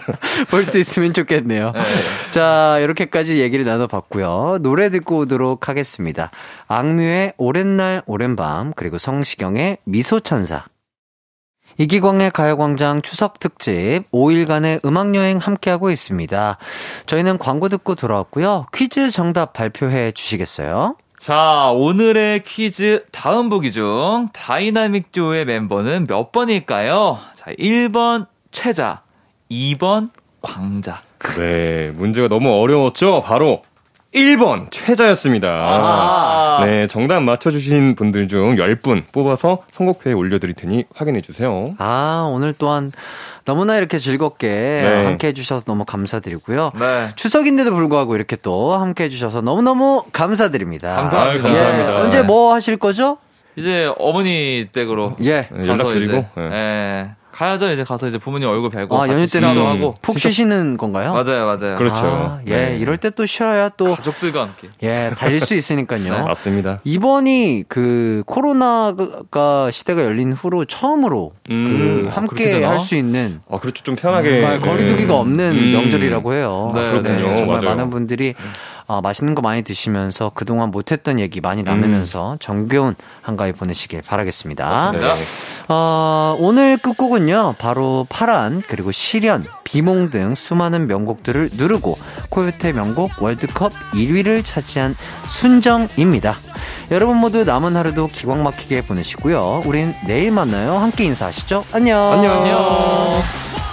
볼수 0.50 0.78
있으면 0.78 1.12
좋겠네요. 1.12 1.69
자, 2.30 2.78
이렇게까지 2.80 3.40
얘기를 3.40 3.64
나눠봤고요. 3.64 4.58
노래 4.60 4.90
듣고 4.90 5.18
오도록 5.18 5.68
하겠습니다. 5.68 6.30
악뮤의 6.68 7.34
오랜 7.36 7.76
날, 7.76 8.02
오랜 8.06 8.36
밤, 8.36 8.72
그리고 8.74 8.98
성시경의 8.98 9.78
미소천사. 9.84 10.64
이기광의 11.78 12.30
가요광장 12.32 13.00
추석 13.02 13.38
특집 13.38 14.02
5일간의 14.12 14.84
음악여행 14.84 15.38
함께하고 15.38 15.90
있습니다. 15.90 16.58
저희는 17.06 17.38
광고 17.38 17.68
듣고 17.68 17.94
돌아왔고요. 17.94 18.66
퀴즈 18.74 19.10
정답 19.10 19.52
발표해 19.52 20.12
주시겠어요? 20.12 20.96
자, 21.18 21.70
오늘의 21.74 22.44
퀴즈 22.44 23.04
다음 23.12 23.48
보기 23.50 23.72
중 23.72 24.28
다이나믹 24.32 25.10
듀오의 25.12 25.44
멤버는 25.44 26.06
몇 26.06 26.32
번일까요? 26.32 27.18
자, 27.34 27.52
1번 27.58 28.26
최자, 28.50 29.02
2번 29.50 30.10
광자. 30.40 31.02
네, 31.36 31.92
문제가 31.94 32.28
너무 32.28 32.52
어려웠죠? 32.60 33.22
바로 33.22 33.62
1번 34.14 34.66
최자였습니다. 34.70 35.48
아. 35.48 36.64
네, 36.64 36.86
정답 36.88 37.20
맞춰주신 37.22 37.94
분들 37.94 38.26
중 38.26 38.56
10분 38.56 39.04
뽑아서 39.12 39.62
선곡표에 39.70 40.12
올려드릴 40.14 40.54
테니 40.54 40.84
확인해주세요. 40.94 41.74
아, 41.78 42.28
오늘 42.32 42.52
또한 42.52 42.90
너무나 43.44 43.76
이렇게 43.76 43.98
즐겁게 43.98 44.48
네. 44.48 45.04
함께 45.04 45.28
해주셔서 45.28 45.64
너무 45.64 45.84
감사드리고요. 45.84 46.72
네. 46.78 47.08
추석인데도 47.14 47.72
불구하고 47.72 48.16
이렇게 48.16 48.36
또 48.36 48.74
함께 48.74 49.04
해주셔서 49.04 49.42
너무너무 49.42 50.04
감사드립니다. 50.12 50.96
감사합니다. 50.96 51.48
아유, 51.48 51.54
감사합니다. 51.54 51.94
예, 51.94 52.00
언제 52.02 52.22
뭐 52.22 52.52
하실 52.52 52.76
거죠? 52.78 53.18
이제 53.56 53.92
어머니 53.98 54.68
댁으로 54.72 55.16
예. 55.22 55.48
네, 55.52 55.66
연락드리고, 55.68 56.12
이제, 56.12 56.26
네. 56.36 56.42
예. 56.52 57.10
가야죠. 57.40 57.70
이제 57.72 57.84
가서 57.84 58.06
이제 58.06 58.18
부모님 58.18 58.48
얼굴 58.48 58.68
뵈고 58.68 59.00
아, 59.00 59.08
연휴 59.08 59.26
때는 59.26 59.56
하고 59.66 59.94
푹 60.02 60.18
쉬시는 60.18 60.76
건가요? 60.76 61.14
맞아요, 61.14 61.46
맞아요. 61.46 61.76
그렇죠. 61.76 61.94
아, 62.04 62.40
예, 62.46 62.50
네. 62.50 62.76
이럴 62.78 62.98
때 62.98 63.10
또 63.10 63.24
쉬어야 63.26 63.70
또, 63.70 63.96
가족들과 63.96 64.42
함께. 64.42 64.68
예, 64.82 65.10
달릴 65.16 65.40
수 65.40 65.54
있으니까요. 65.54 66.24
맞습니다. 66.26 66.80
이번이 66.84 67.64
그 67.66 68.22
코로나가 68.26 69.70
시대가 69.70 70.04
열린 70.04 70.32
후로 70.32 70.64
처음으로 70.66 71.32
음, 71.50 72.02
그 72.04 72.08
아, 72.10 72.16
함께? 72.16 72.62
할 72.62 72.78
수 72.78 72.94
있는 72.94 73.40
아, 73.50 73.58
그렇죠. 73.58 73.82
좀 73.82 73.96
편하게. 73.96 74.44
아, 74.44 74.58
거리두기가 74.60 75.16
없는 75.18 75.56
음. 75.56 75.72
명절이라고 75.72 76.34
해요. 76.34 76.72
네, 76.74 76.88
그렇군요. 76.90 77.36
정말 77.38 77.46
맞아요. 77.46 77.60
많은 77.76 77.90
분들이 77.90 78.34
아, 78.92 79.00
맛있는 79.00 79.36
거 79.36 79.40
많이 79.40 79.62
드시면서 79.62 80.32
그동안 80.34 80.72
못했던 80.72 81.20
얘기 81.20 81.40
많이 81.40 81.62
나누면서 81.62 82.38
정겨운 82.40 82.96
한가위 83.22 83.52
보내시길 83.52 84.02
바라겠습니다. 84.02 84.90
네. 84.90 84.98
어, 85.68 86.34
오늘 86.40 86.76
끝곡은요, 86.76 87.54
바로 87.60 88.04
파란, 88.08 88.60
그리고 88.66 88.90
시련, 88.90 89.44
비몽 89.62 90.10
등 90.10 90.34
수많은 90.34 90.88
명곡들을 90.88 91.50
누르고 91.52 91.94
코요태 92.30 92.72
명곡 92.72 93.12
월드컵 93.22 93.70
1위를 93.92 94.44
차지한 94.44 94.96
순정입니다. 95.28 96.34
여러분 96.90 97.18
모두 97.18 97.44
남은 97.44 97.76
하루도 97.76 98.08
기광 98.08 98.42
막히게 98.42 98.80
보내시고요. 98.82 99.62
우린 99.66 99.94
내일 100.04 100.32
만나요. 100.32 100.72
함께 100.72 101.04
인사하시죠. 101.04 101.64
안녕. 101.70 102.12
안녕. 102.12 102.38
안녕. 102.38 103.69